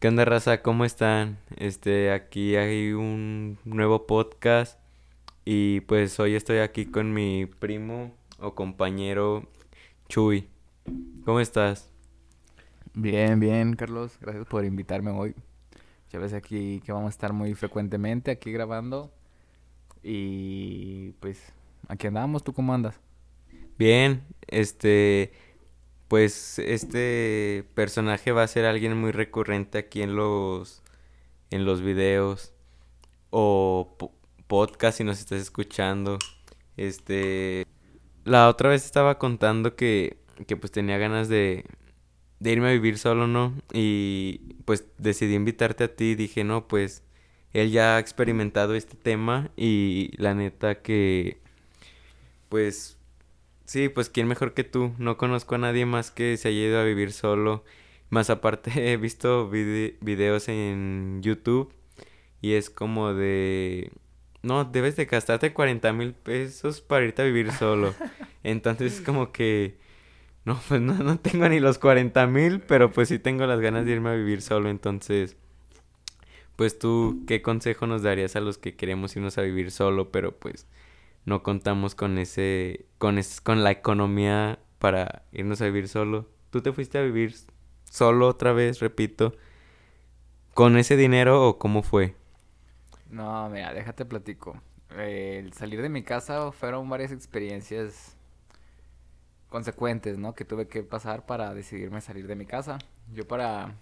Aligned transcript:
¿Qué 0.00 0.06
onda, 0.06 0.24
raza? 0.24 0.62
¿Cómo 0.62 0.84
están? 0.84 1.38
Este, 1.56 2.12
aquí 2.12 2.54
hay 2.54 2.92
un 2.92 3.58
nuevo 3.64 4.06
podcast 4.06 4.78
y 5.44 5.80
pues 5.80 6.20
hoy 6.20 6.36
estoy 6.36 6.58
aquí 6.58 6.86
con 6.86 7.12
mi 7.12 7.46
primo 7.46 8.14
o 8.38 8.54
compañero 8.54 9.48
Chuy. 10.08 10.48
¿Cómo 11.24 11.40
estás? 11.40 11.90
Bien, 12.94 13.40
bien, 13.40 13.74
Carlos. 13.74 14.16
Gracias 14.20 14.46
por 14.46 14.64
invitarme 14.64 15.10
hoy. 15.10 15.34
Ya 16.12 16.20
ves 16.20 16.32
aquí 16.32 16.80
que 16.86 16.92
vamos 16.92 17.08
a 17.08 17.16
estar 17.16 17.32
muy 17.32 17.54
frecuentemente 17.54 18.30
aquí 18.30 18.52
grabando. 18.52 19.10
Y 20.04 21.10
pues 21.18 21.42
aquí 21.88 22.06
andamos. 22.06 22.44
¿Tú 22.44 22.52
cómo 22.52 22.72
andas? 22.72 23.00
Bien, 23.76 24.22
este, 24.46 25.32
pues 26.08 26.58
este 26.58 27.64
personaje 27.74 28.32
va 28.32 28.42
a 28.42 28.48
ser 28.48 28.64
alguien 28.64 28.96
muy 28.96 29.12
recurrente 29.12 29.78
aquí 29.78 30.02
en 30.02 30.16
los 30.16 30.82
en 31.50 31.64
los 31.64 31.82
videos 31.82 32.52
o 33.30 33.96
podcast 34.46 34.98
si 34.98 35.04
nos 35.04 35.20
estás 35.20 35.40
escuchando. 35.40 36.18
Este 36.76 37.66
la 38.24 38.48
otra 38.48 38.70
vez 38.70 38.84
estaba 38.84 39.18
contando 39.18 39.76
que 39.76 40.18
que 40.46 40.56
pues 40.56 40.72
tenía 40.72 40.98
ganas 40.98 41.28
de 41.28 41.64
de 42.40 42.52
irme 42.52 42.68
a 42.68 42.72
vivir 42.72 42.98
solo, 42.98 43.26
¿no? 43.26 43.54
Y 43.72 44.54
pues 44.64 44.86
decidí 44.98 45.34
invitarte 45.34 45.84
a 45.84 45.96
ti, 45.96 46.14
dije, 46.14 46.44
"No, 46.44 46.68
pues 46.68 47.02
él 47.52 47.70
ya 47.72 47.96
ha 47.96 47.98
experimentado 48.00 48.74
este 48.74 48.96
tema 48.96 49.50
y 49.56 50.10
la 50.18 50.34
neta 50.34 50.82
que 50.82 51.38
pues 52.48 52.97
Sí, 53.68 53.90
pues 53.90 54.08
quién 54.08 54.26
mejor 54.26 54.54
que 54.54 54.64
tú. 54.64 54.94
No 54.96 55.18
conozco 55.18 55.56
a 55.56 55.58
nadie 55.58 55.84
más 55.84 56.10
que 56.10 56.38
se 56.38 56.48
haya 56.48 56.58
ido 56.58 56.80
a 56.80 56.84
vivir 56.84 57.12
solo. 57.12 57.64
Más 58.08 58.30
aparte 58.30 58.70
he 58.92 58.96
visto 58.96 59.50
videos 59.50 60.48
en 60.48 61.20
YouTube 61.22 61.74
y 62.40 62.54
es 62.54 62.70
como 62.70 63.12
de... 63.12 63.92
No, 64.42 64.64
debes 64.64 64.96
de 64.96 65.04
gastarte 65.04 65.52
40 65.52 65.92
mil 65.92 66.14
pesos 66.14 66.80
para 66.80 67.04
irte 67.04 67.20
a 67.20 67.26
vivir 67.26 67.52
solo. 67.52 67.94
Entonces 68.42 68.94
es 68.94 69.00
como 69.02 69.32
que... 69.32 69.76
No, 70.46 70.58
pues 70.66 70.80
no, 70.80 70.94
no 70.94 71.18
tengo 71.18 71.46
ni 71.50 71.60
los 71.60 71.78
40 71.78 72.26
mil, 72.26 72.60
pero 72.60 72.90
pues 72.90 73.08
sí 73.08 73.18
tengo 73.18 73.44
las 73.46 73.60
ganas 73.60 73.84
de 73.84 73.92
irme 73.92 74.08
a 74.08 74.14
vivir 74.14 74.40
solo. 74.40 74.70
Entonces, 74.70 75.36
pues 76.56 76.78
tú, 76.78 77.22
¿qué 77.26 77.42
consejo 77.42 77.86
nos 77.86 78.02
darías 78.02 78.34
a 78.34 78.40
los 78.40 78.56
que 78.56 78.76
queremos 78.76 79.14
irnos 79.14 79.36
a 79.36 79.42
vivir 79.42 79.70
solo, 79.70 80.10
pero 80.10 80.38
pues 80.38 80.66
no 81.28 81.42
contamos 81.42 81.94
con 81.94 82.18
ese, 82.18 82.86
con 82.98 83.18
con 83.44 83.64
la 83.64 83.70
economía 83.70 84.58
para 84.78 85.22
irnos 85.32 85.60
a 85.60 85.66
vivir 85.66 85.88
solo. 85.88 86.28
¿Tú 86.50 86.62
te 86.62 86.72
fuiste 86.72 86.98
a 86.98 87.02
vivir 87.02 87.34
solo 87.84 88.28
otra 88.28 88.52
vez, 88.52 88.80
repito, 88.80 89.34
con 90.54 90.76
ese 90.76 90.96
dinero 90.96 91.46
o 91.48 91.58
cómo 91.58 91.82
fue? 91.82 92.16
No, 93.10 93.48
mira, 93.50 93.72
déjate 93.74 94.04
platico. 94.04 94.60
el 94.96 95.52
salir 95.52 95.82
de 95.82 95.88
mi 95.88 96.02
casa 96.02 96.52
fueron 96.52 96.88
varias 96.88 97.12
experiencias 97.12 98.16
consecuentes, 99.48 100.18
¿no? 100.18 100.34
Que 100.34 100.44
tuve 100.44 100.68
que 100.68 100.82
pasar 100.82 101.26
para 101.26 101.54
decidirme 101.54 102.00
salir 102.00 102.26
de 102.26 102.36
mi 102.36 102.46
casa. 102.46 102.78
Yo 103.12 103.26
para 103.26 103.74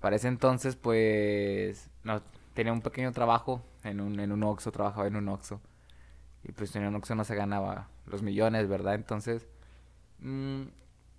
para 0.00 0.16
ese 0.16 0.28
entonces, 0.28 0.76
pues, 0.76 1.90
no, 2.04 2.22
tenía 2.54 2.72
un 2.72 2.82
pequeño 2.82 3.12
trabajo 3.12 3.62
en 3.84 4.00
un, 4.00 4.20
en 4.20 4.32
un 4.32 4.42
Oxxo, 4.44 4.72
trabajaba 4.72 5.06
en 5.08 5.16
un 5.16 5.28
Oxxo. 5.28 5.60
Y 6.44 6.52
pues 6.52 6.74
en 6.76 6.94
Oxxo 6.94 7.14
no 7.14 7.24
se 7.24 7.34
ganaba 7.34 7.88
los 8.06 8.22
millones, 8.22 8.68
¿verdad? 8.68 8.94
Entonces, 8.94 9.46
mm, 10.20 10.62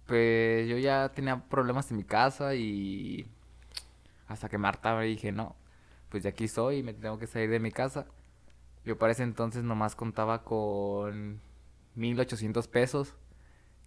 pues 0.05 0.67
yo 0.67 0.77
ya 0.77 1.09
tenía 1.09 1.43
problemas 1.49 1.91
en 1.91 1.97
mi 1.97 2.03
casa 2.03 2.55
y 2.55 3.29
hasta 4.27 4.49
que 4.49 4.57
Marta 4.57 4.95
me 4.95 5.05
dije, 5.05 5.31
no, 5.31 5.55
pues 6.09 6.23
de 6.23 6.29
aquí 6.29 6.47
soy 6.47 6.77
y 6.77 6.83
me 6.83 6.93
tengo 6.93 7.19
que 7.19 7.27
salir 7.27 7.49
de 7.49 7.59
mi 7.59 7.71
casa. 7.71 8.07
Yo 8.85 8.97
para 8.97 9.11
ese 9.11 9.23
entonces 9.23 9.63
nomás 9.63 9.95
contaba 9.95 10.43
con 10.43 11.41
1800 11.95 12.67
pesos, 12.67 13.15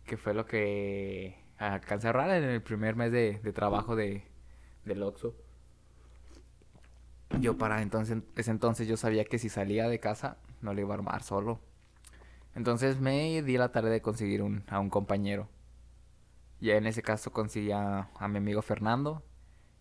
que 0.05 0.17
fue 0.17 0.35
lo 0.35 0.47
que 0.47 1.43
alcancé 1.59 2.09
a 2.09 2.11
ahorrar 2.11 2.31
en 2.31 2.45
el 2.45 2.63
primer 2.63 2.97
mes 2.97 3.11
de, 3.13 3.35
trabajo 3.53 3.97
de, 3.97 4.25
del 4.85 5.03
Oxxo. 5.03 5.35
Yo 7.41 7.57
para 7.57 7.83
entonces, 7.83 8.19
ese 8.37 8.51
entonces 8.51 8.87
yo 8.87 8.97
sabía 8.97 9.25
que 9.25 9.39
si 9.39 9.49
salía 9.49 9.89
de 9.89 9.99
casa 9.99 10.37
no 10.63 10.73
le 10.73 10.83
iba 10.83 10.95
a 10.95 10.99
armar 10.99 11.23
solo. 11.23 11.61
Entonces 12.55 13.01
me 13.01 13.43
di 13.43 13.57
la 13.57 13.73
tarea 13.73 13.91
de 13.91 14.03
conseguir 14.03 14.43
un, 14.43 14.65
a 14.69 14.79
un 14.79 14.91
compañero. 14.91 15.49
Ya 16.61 16.77
en 16.77 16.87
ese 16.87 17.03
caso 17.03 17.33
conseguí 17.33 17.73
a, 17.73 18.09
mi 18.29 18.39
amigo 18.39 18.63
Fernando, 18.63 19.23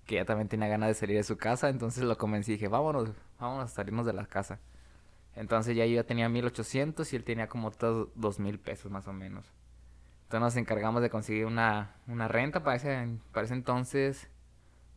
que 0.05 0.15
ya 0.15 0.25
también 0.25 0.47
tenía 0.47 0.67
ganas 0.67 0.89
de 0.89 0.95
salir 0.95 1.17
de 1.17 1.23
su 1.23 1.37
casa, 1.37 1.69
entonces 1.69 2.03
lo 2.03 2.17
convencí 2.17 2.51
y 2.51 2.55
dije, 2.55 2.67
vámonos, 2.67 3.11
vámonos 3.39 3.71
a 3.71 3.75
salirnos 3.75 4.05
de 4.05 4.13
la 4.13 4.25
casa. 4.25 4.59
Entonces 5.35 5.75
ya 5.75 5.85
yo 5.85 5.95
ya 5.95 6.03
tenía 6.03 6.27
1800 6.27 7.13
y 7.13 7.15
él 7.15 7.23
tenía 7.23 7.47
como 7.47 7.71
todos 7.71 8.09
2000 8.15 8.59
pesos 8.59 8.91
más 8.91 9.07
o 9.07 9.13
menos. 9.13 9.45
Entonces 10.23 10.41
nos 10.41 10.55
encargamos 10.57 11.01
de 11.01 11.09
conseguir 11.09 11.45
una, 11.45 11.95
una 12.07 12.27
renta 12.27 12.63
para 12.63 12.77
ese, 12.77 13.17
para 13.31 13.45
ese 13.45 13.53
entonces. 13.53 14.29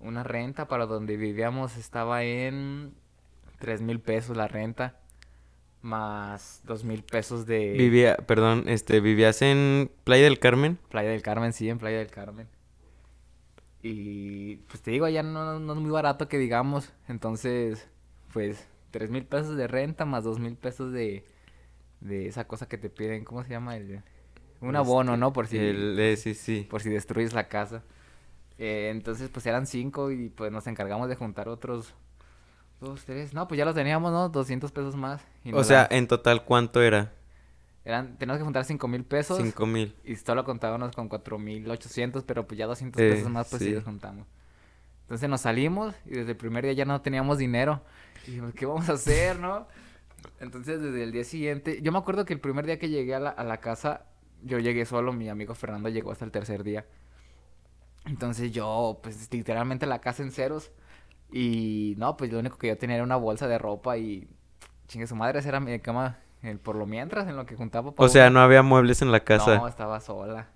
Una 0.00 0.22
renta 0.22 0.66
para 0.68 0.86
donde 0.86 1.16
vivíamos 1.16 1.76
estaba 1.76 2.22
en 2.24 2.94
3000 3.58 4.00
pesos 4.00 4.36
la 4.36 4.48
renta 4.48 5.00
más 5.84 6.62
dos 6.64 6.82
mil 6.82 7.02
pesos 7.02 7.46
de... 7.46 7.72
Vivía, 7.72 8.16
perdón, 8.16 8.64
este, 8.66 9.00
¿vivías 9.00 9.42
en 9.42 9.90
Playa 10.02 10.24
del 10.24 10.38
Carmen? 10.38 10.78
Playa 10.88 11.10
del 11.10 11.22
Carmen, 11.22 11.52
sí, 11.52 11.68
en 11.68 11.78
Playa 11.78 11.98
del 11.98 12.10
Carmen. 12.10 12.48
Y 13.82 14.56
pues 14.56 14.80
te 14.80 14.90
digo, 14.90 15.04
allá 15.04 15.22
no, 15.22 15.60
no 15.60 15.72
es 15.74 15.78
muy 15.78 15.90
barato 15.90 16.26
que 16.26 16.38
digamos, 16.38 16.90
entonces, 17.06 17.86
pues, 18.32 18.66
tres 18.90 19.10
mil 19.10 19.26
pesos 19.26 19.56
de 19.56 19.66
renta 19.66 20.06
más 20.06 20.24
dos 20.24 20.38
mil 20.38 20.56
pesos 20.56 20.90
de, 20.90 21.26
de 22.00 22.28
esa 22.28 22.46
cosa 22.46 22.66
que 22.66 22.78
te 22.78 22.88
piden, 22.88 23.24
¿cómo 23.24 23.44
se 23.44 23.50
llama? 23.50 23.76
El, 23.76 24.02
un 24.62 24.76
abono, 24.76 25.12
este, 25.12 25.20
¿no? 25.20 25.32
Por 25.34 25.46
si... 25.48 25.58
El, 25.58 25.98
eh, 26.00 26.16
sí, 26.16 26.32
sí. 26.32 26.66
Por 26.70 26.80
si 26.80 26.88
destruyes 26.88 27.34
la 27.34 27.48
casa. 27.48 27.82
Eh, 28.56 28.88
entonces, 28.90 29.28
pues 29.28 29.44
eran 29.44 29.66
cinco 29.66 30.10
y 30.10 30.30
pues 30.30 30.50
nos 30.50 30.66
encargamos 30.66 31.10
de 31.10 31.16
juntar 31.16 31.48
otros 31.50 31.94
dos, 32.84 33.04
tres. 33.04 33.34
No, 33.34 33.48
pues 33.48 33.58
ya 33.58 33.64
los 33.64 33.74
teníamos, 33.74 34.12
¿no? 34.12 34.28
200 34.28 34.70
pesos 34.72 34.96
más. 34.96 35.22
o 35.52 35.64
sea, 35.64 35.88
en 35.90 36.06
total, 36.06 36.44
¿cuánto 36.44 36.82
era? 36.82 37.12
Eran, 37.84 38.16
teníamos 38.16 38.38
que 38.38 38.44
juntar 38.44 38.64
cinco 38.64 38.88
mil 38.88 39.04
pesos. 39.04 39.38
Cinco 39.38 39.66
mil. 39.66 39.94
Y 40.04 40.16
solo 40.16 40.44
contábamos 40.44 40.94
con 40.94 41.08
cuatro 41.08 41.38
mil 41.38 41.70
ochocientos, 41.70 42.24
pero 42.24 42.46
pues 42.46 42.58
ya 42.58 42.66
200 42.66 43.00
eh, 43.00 43.10
pesos 43.10 43.30
más, 43.30 43.48
pues 43.48 43.62
sí. 43.62 43.72
los 43.72 43.84
juntamos. 43.84 44.26
Entonces 45.02 45.28
nos 45.28 45.42
salimos 45.42 45.94
y 46.06 46.10
desde 46.10 46.30
el 46.30 46.36
primer 46.36 46.64
día 46.64 46.72
ya 46.72 46.84
no 46.86 47.00
teníamos 47.02 47.36
dinero. 47.36 47.82
Y 48.26 48.30
dijimos, 48.30 48.54
¿qué 48.54 48.64
vamos 48.64 48.88
a 48.88 48.94
hacer, 48.94 49.38
no? 49.38 49.68
Entonces 50.40 50.80
desde 50.80 51.02
el 51.02 51.12
día 51.12 51.24
siguiente, 51.24 51.80
yo 51.82 51.92
me 51.92 51.98
acuerdo 51.98 52.24
que 52.24 52.32
el 52.32 52.40
primer 52.40 52.64
día 52.64 52.78
que 52.78 52.88
llegué 52.88 53.14
a 53.14 53.20
la, 53.20 53.30
a 53.30 53.44
la 53.44 53.58
casa, 53.58 54.06
yo 54.42 54.58
llegué 54.58 54.86
solo, 54.86 55.12
mi 55.12 55.28
amigo 55.28 55.54
Fernando 55.54 55.90
llegó 55.90 56.10
hasta 56.10 56.24
el 56.24 56.30
tercer 56.30 56.64
día. 56.64 56.86
Entonces 58.06 58.52
yo, 58.52 59.00
pues 59.02 59.30
literalmente 59.30 59.84
la 59.84 60.00
casa 60.00 60.22
en 60.22 60.32
ceros. 60.32 60.70
Y 61.36 61.96
no, 61.98 62.16
pues 62.16 62.30
lo 62.30 62.38
único 62.38 62.56
que 62.58 62.68
yo 62.68 62.78
tenía 62.78 62.94
era 62.94 63.04
una 63.04 63.16
bolsa 63.16 63.48
de 63.48 63.58
ropa 63.58 63.98
y 63.98 64.28
chingue 64.86 65.08
su 65.08 65.16
madre, 65.16 65.40
esa 65.40 65.48
era 65.48 65.58
mi 65.58 65.80
cama 65.80 66.20
por 66.62 66.76
lo 66.76 66.86
mientras, 66.86 67.26
en 67.26 67.34
lo 67.34 67.44
que 67.44 67.56
juntaba. 67.56 67.92
O 67.96 68.08
sea, 68.08 68.30
no 68.30 68.38
había 68.38 68.62
muebles 68.62 69.02
en 69.02 69.10
la 69.10 69.24
casa. 69.24 69.56
No, 69.56 69.66
estaba 69.66 69.98
sola. 69.98 70.50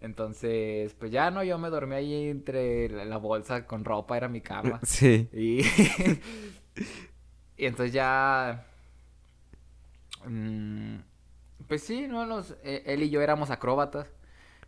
Entonces, 0.00 0.94
pues 0.94 1.10
ya 1.10 1.30
no, 1.30 1.44
yo 1.44 1.58
me 1.58 1.68
dormí 1.68 1.94
ahí 1.94 2.30
entre 2.30 3.04
la, 3.04 3.18
bolsa 3.18 3.66
con 3.66 3.84
ropa, 3.84 4.16
era 4.16 4.28
mi 4.28 4.40
cama. 4.40 4.80
Sí. 4.86 5.28
Y, 5.30 5.60
y 7.58 7.66
entonces 7.66 7.92
ya... 7.92 8.64
Mm, 10.24 11.00
pues 11.68 11.82
sí, 11.82 12.08
no, 12.08 12.24
nos, 12.24 12.56
eh, 12.64 12.82
él 12.86 13.02
y 13.02 13.10
yo 13.10 13.20
éramos 13.20 13.50
acróbatas. 13.50 14.08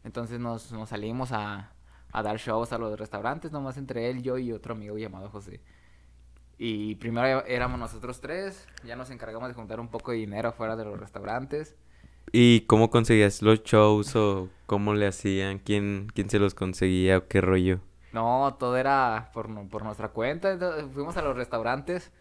Entonces 0.05 0.39
nos, 0.39 0.71
nos 0.71 0.91
salimos 0.91 1.33
a, 1.33 1.73
a 2.15 2.23
dar 2.23 2.37
shows 2.39 2.73
a 2.73 2.79
los 2.79 2.97
restaurantes, 2.97 3.51
nomás 3.51 3.77
entre 3.77 4.09
él, 4.09 4.23
yo 4.23 4.39
y 4.39 4.53
otro 4.53 4.75
amigo 4.75 4.97
llamado 4.97 5.29
José. 5.31 5.61
Y 6.57 6.95
primero 6.95 7.45
éramos 7.45 7.81
nosotros 7.81 8.21
tres, 8.21 8.69
ya 8.85 8.95
nos 8.95 9.11
encargamos 9.11 9.49
de 9.49 9.55
juntar 9.55 9.81
un 9.81 9.89
poco 9.89 10.13
de 10.13 10.19
dinero 10.19 10.53
fuera 10.53 10.77
de 10.77 10.85
los 10.85 10.99
restaurantes. 10.99 11.75
¿Y 12.31 12.61
cómo 12.63 12.89
conseguías 12.89 13.43
los 13.43 13.65
shows 13.65 14.15
o 14.15 14.49
cómo 14.67 14.95
le 14.95 15.09
hacían? 15.09 15.59
¿Quién, 15.59 16.07
quién 16.15 16.31
se 16.31 16.39
los 16.39 16.55
conseguía 16.55 17.19
o 17.19 17.27
qué 17.27 17.41
rollo? 17.41 17.81
No, 18.13 18.57
todo 18.61 18.77
era 18.77 19.31
por, 19.35 19.49
por 19.69 19.85
nuestra 19.85 20.11
cuenta. 20.11 20.57
fuimos 20.93 21.17
a 21.17 21.23
los 21.23 21.37
restaurantes 21.37 22.13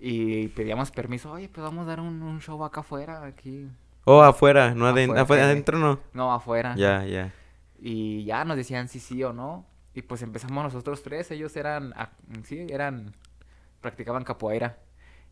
y 0.00 0.48
pedíamos 0.48 0.90
permiso. 0.90 1.30
Oye, 1.30 1.48
pues 1.48 1.62
vamos 1.62 1.86
a 1.86 1.90
dar 1.90 2.00
un, 2.00 2.40
show 2.40 2.64
acá 2.64 2.80
afuera, 2.80 3.24
aquí. 3.24 3.68
Oh, 4.04 4.22
afuera, 4.22 4.74
no 4.74 4.88
adentro. 4.88 5.20
¿Adentro 5.20 5.78
no? 5.78 6.00
No, 6.12 6.32
afuera. 6.32 6.74
Ya, 6.76 7.04
ya. 7.04 7.32
Y 7.80 8.24
ya 8.24 8.44
nos 8.44 8.56
decían 8.56 8.88
si 8.88 9.00
sí 9.00 9.24
o 9.24 9.32
no. 9.32 9.66
Y 9.94 10.02
pues 10.02 10.22
empezamos 10.22 10.62
nosotros 10.62 11.02
tres. 11.02 11.30
Ellos 11.30 11.56
eran, 11.56 11.94
sí, 12.44 12.66
eran, 12.68 13.14
practicaban 13.80 14.24
capoeira. 14.24 14.78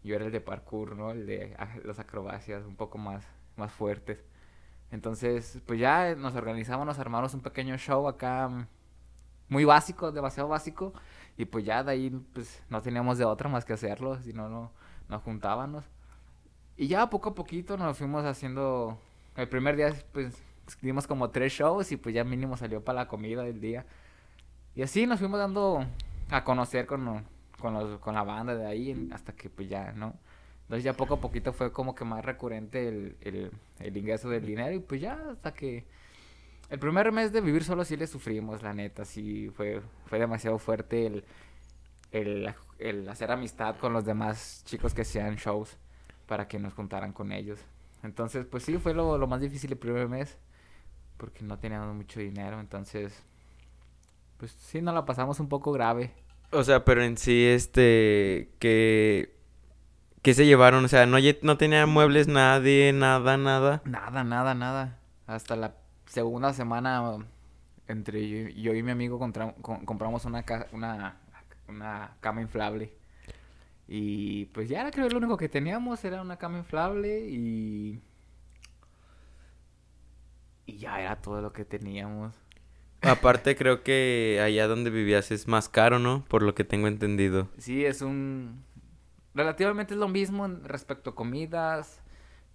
Yo 0.02 0.16
era 0.16 0.24
el 0.24 0.32
de 0.32 0.40
parkour, 0.40 0.96
¿no? 0.96 1.10
El 1.10 1.26
de 1.26 1.56
las 1.84 1.98
acrobacias 1.98 2.64
un 2.64 2.76
poco 2.76 2.98
más, 2.98 3.24
más 3.56 3.70
fuertes. 3.72 4.24
Entonces, 4.90 5.60
pues 5.66 5.78
ya 5.78 6.14
nos 6.14 6.34
organizamos, 6.34 6.86
nos 6.86 6.98
armamos 6.98 7.34
un 7.34 7.40
pequeño 7.40 7.76
show 7.76 8.08
acá 8.08 8.66
muy 9.48 9.64
básico, 9.64 10.10
demasiado 10.12 10.48
básico. 10.48 10.94
Y 11.36 11.44
pues 11.44 11.64
ya 11.64 11.84
de 11.84 11.92
ahí 11.92 12.10
pues 12.32 12.62
no 12.70 12.80
teníamos 12.80 13.18
de 13.18 13.24
otra 13.24 13.48
más 13.48 13.64
que 13.64 13.74
hacerlo, 13.74 14.18
si 14.22 14.32
no, 14.32 14.48
no 14.48 14.72
nos 15.08 15.22
juntábamos. 15.22 15.84
Y 16.76 16.88
ya 16.88 17.10
poco 17.10 17.30
a 17.30 17.34
poquito 17.34 17.76
nos 17.76 17.98
fuimos 17.98 18.24
haciendo... 18.24 18.98
El 19.36 19.48
primer 19.48 19.76
día 19.76 19.92
pues 20.12 20.42
dimos 20.82 21.06
como 21.06 21.30
tres 21.30 21.52
shows 21.52 21.92
y 21.92 21.96
pues 21.96 22.14
ya 22.14 22.24
mínimo 22.24 22.56
salió 22.56 22.82
para 22.84 23.00
la 23.00 23.08
comida 23.08 23.42
del 23.42 23.60
día. 23.60 23.86
Y 24.74 24.82
así 24.82 25.06
nos 25.06 25.18
fuimos 25.18 25.38
dando 25.38 25.84
a 26.30 26.44
conocer 26.44 26.86
con, 26.86 27.24
con, 27.58 27.74
los, 27.74 27.98
con 28.00 28.14
la 28.14 28.22
banda 28.22 28.54
de 28.54 28.66
ahí 28.66 29.08
hasta 29.12 29.32
que 29.32 29.50
pues 29.50 29.68
ya, 29.68 29.92
¿no? 29.92 30.14
Entonces 30.62 30.84
ya 30.84 30.92
poco 30.92 31.14
a 31.14 31.20
poquito 31.20 31.52
fue 31.52 31.72
como 31.72 31.94
que 31.94 32.04
más 32.04 32.24
recurrente 32.24 32.88
el, 32.88 33.16
el, 33.22 33.50
el 33.80 33.96
ingreso 33.96 34.28
del 34.28 34.44
dinero 34.44 34.74
y 34.74 34.80
pues 34.80 35.00
ya 35.00 35.18
hasta 35.30 35.54
que 35.54 35.86
el 36.68 36.78
primer 36.78 37.10
mes 37.12 37.32
de 37.32 37.40
vivir 37.40 37.64
solo 37.64 37.84
sí 37.84 37.96
le 37.96 38.06
sufrimos, 38.06 38.62
la 38.62 38.74
neta, 38.74 39.06
sí 39.06 39.50
fue, 39.56 39.80
fue 40.04 40.18
demasiado 40.18 40.58
fuerte 40.58 41.06
el, 41.06 41.24
el, 42.12 42.54
el 42.78 43.08
hacer 43.08 43.30
amistad 43.30 43.76
con 43.78 43.94
los 43.94 44.04
demás 44.04 44.62
chicos 44.66 44.92
que 44.92 45.02
hacían 45.02 45.36
shows 45.36 45.78
para 46.26 46.46
que 46.46 46.58
nos 46.58 46.74
juntaran 46.74 47.14
con 47.14 47.32
ellos. 47.32 47.58
Entonces, 48.02 48.44
pues 48.44 48.62
sí, 48.62 48.76
fue 48.76 48.92
lo, 48.92 49.16
lo 49.16 49.26
más 49.26 49.40
difícil 49.40 49.72
el 49.72 49.78
primer 49.78 50.08
mes 50.08 50.36
porque 51.18 51.44
no 51.44 51.58
teníamos 51.58 51.94
mucho 51.94 52.20
dinero, 52.20 52.58
entonces, 52.60 53.22
pues 54.38 54.52
sí, 54.52 54.80
nos 54.80 54.94
la 54.94 55.04
pasamos 55.04 55.38
un 55.40 55.48
poco 55.50 55.72
grave. 55.72 56.14
O 56.50 56.64
sea, 56.64 56.84
pero 56.84 57.02
en 57.02 57.18
sí, 57.18 57.44
este, 57.44 58.50
que... 58.58 59.36
¿Qué 60.22 60.34
se 60.34 60.46
llevaron? 60.46 60.84
O 60.84 60.88
sea, 60.88 61.06
no, 61.06 61.18
no 61.42 61.58
tenía 61.58 61.86
muebles 61.86 62.26
nadie, 62.26 62.92
nada, 62.92 63.36
nada. 63.36 63.82
Nada, 63.84 64.24
nada, 64.24 64.54
nada. 64.54 64.98
Hasta 65.26 65.54
la 65.54 65.76
segunda 66.06 66.52
semana, 66.52 67.18
entre 67.86 68.28
yo, 68.54 68.74
y 68.74 68.82
mi 68.82 68.90
amigo 68.90 69.18
compramos 69.18 70.24
una, 70.24 70.44
una, 70.72 71.20
una 71.68 72.16
cama 72.20 72.40
inflable. 72.40 72.92
Y 73.86 74.46
pues 74.46 74.68
ya 74.68 74.80
era 74.80 74.90
creo 74.90 75.08
lo 75.08 75.18
único 75.18 75.36
que 75.36 75.48
teníamos, 75.48 76.04
era 76.04 76.20
una 76.20 76.36
cama 76.36 76.58
inflable 76.58 77.20
y... 77.28 78.02
Y 80.68 80.76
ya 80.76 81.00
era 81.00 81.16
todo 81.16 81.40
lo 81.40 81.54
que 81.54 81.64
teníamos. 81.64 82.34
Aparte 83.00 83.56
creo 83.56 83.82
que 83.82 84.38
allá 84.44 84.66
donde 84.66 84.90
vivías 84.90 85.30
es 85.30 85.48
más 85.48 85.70
caro, 85.70 85.98
¿no? 85.98 86.26
Por 86.28 86.42
lo 86.42 86.54
que 86.54 86.62
tengo 86.62 86.88
entendido. 86.88 87.48
Sí, 87.56 87.86
es 87.86 88.02
un... 88.02 88.62
Relativamente 89.34 89.94
es 89.94 89.98
lo 89.98 90.08
mismo 90.08 90.46
respecto 90.64 91.10
a 91.10 91.14
comidas, 91.14 92.02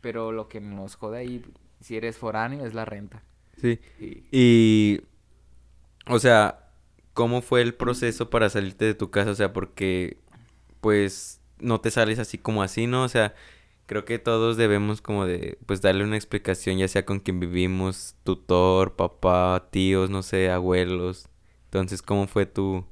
pero 0.02 0.32
lo 0.32 0.48
que 0.48 0.62
nos 0.62 0.96
jode 0.96 1.18
ahí, 1.18 1.44
si 1.80 1.98
eres 1.98 2.18
foráneo, 2.18 2.68
es 2.68 2.76
la 2.76 2.86
renta. 2.86 3.24
Sí. 3.58 3.80
Y... 4.32 5.02
O 6.06 6.20
sea, 6.20 6.70
¿cómo 7.16 7.42
fue 7.42 7.64
el 7.64 7.74
proceso 7.74 8.30
para 8.30 8.50
salirte 8.52 8.86
de 8.86 8.94
tu 8.94 9.10
casa? 9.10 9.32
O 9.32 9.36
sea, 9.36 9.54
porque 9.54 10.18
pues 10.82 11.42
no 11.58 11.82
te 11.82 11.90
sales 11.90 12.20
así 12.20 12.38
como 12.38 12.62
así, 12.62 12.86
¿no? 12.86 13.04
O 13.04 13.10
sea, 13.10 13.34
creo 13.86 14.06
que 14.06 14.20
todos 14.20 14.58
debemos 14.58 15.02
como 15.02 15.26
de, 15.26 15.58
pues 15.66 15.82
darle 15.82 16.04
una 16.04 16.16
explicación, 16.18 16.78
ya 16.78 16.88
sea 16.88 17.06
con 17.06 17.20
quien 17.20 17.40
vivimos, 17.40 18.16
tutor, 18.24 18.96
papá, 18.96 19.68
tíos, 19.72 20.10
no 20.10 20.24
sé, 20.24 20.52
abuelos. 20.52 21.30
Entonces, 21.66 22.02
¿cómo 22.02 22.28
fue 22.28 22.46
tu, 22.46 22.86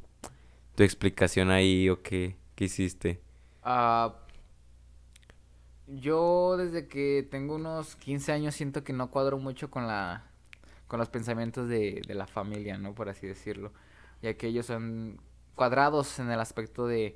tu 0.76 0.84
explicación 0.84 1.52
ahí 1.52 1.90
o 1.90 2.02
qué, 2.04 2.38
qué 2.56 2.66
hiciste? 2.66 3.22
Ah... 3.64 4.16
yo 5.88 6.56
desde 6.58 6.88
que 6.88 7.28
tengo 7.30 7.56
unos 7.56 7.96
15 7.96 8.32
años 8.32 8.56
siento 8.56 8.84
que 8.84 8.94
no 8.94 9.12
cuadro 9.12 9.38
mucho 9.38 9.70
con 9.70 9.88
la 9.88 10.28
con 10.88 11.00
los 11.00 11.10
pensamientos 11.10 11.70
de, 11.70 12.04
de 12.08 12.16
la 12.16 12.28
familia, 12.28 12.78
¿no? 12.78 12.94
Por 12.96 13.10
así 13.10 13.26
decirlo. 13.28 13.74
Ya 14.22 14.36
que 14.36 14.48
ellos 14.48 14.66
son 14.68 15.22
cuadrados 15.56 16.20
en 16.20 16.30
el 16.32 16.40
aspecto 16.40 16.86
de 16.88 17.16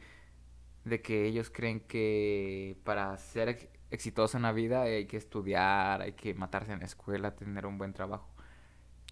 de 0.85 1.01
que 1.01 1.25
ellos 1.27 1.49
creen 1.51 1.81
que 1.81 2.77
para 2.85 3.17
ser 3.17 3.69
exitoso 3.91 4.37
en 4.37 4.43
la 4.43 4.53
vida 4.53 4.83
hay 4.83 5.07
que 5.07 5.17
estudiar, 5.17 6.01
hay 6.01 6.13
que 6.13 6.33
matarse 6.35 6.73
en 6.73 6.79
la 6.79 6.85
escuela, 6.85 7.35
tener 7.35 7.65
un 7.65 7.77
buen 7.77 7.93
trabajo. 7.93 8.29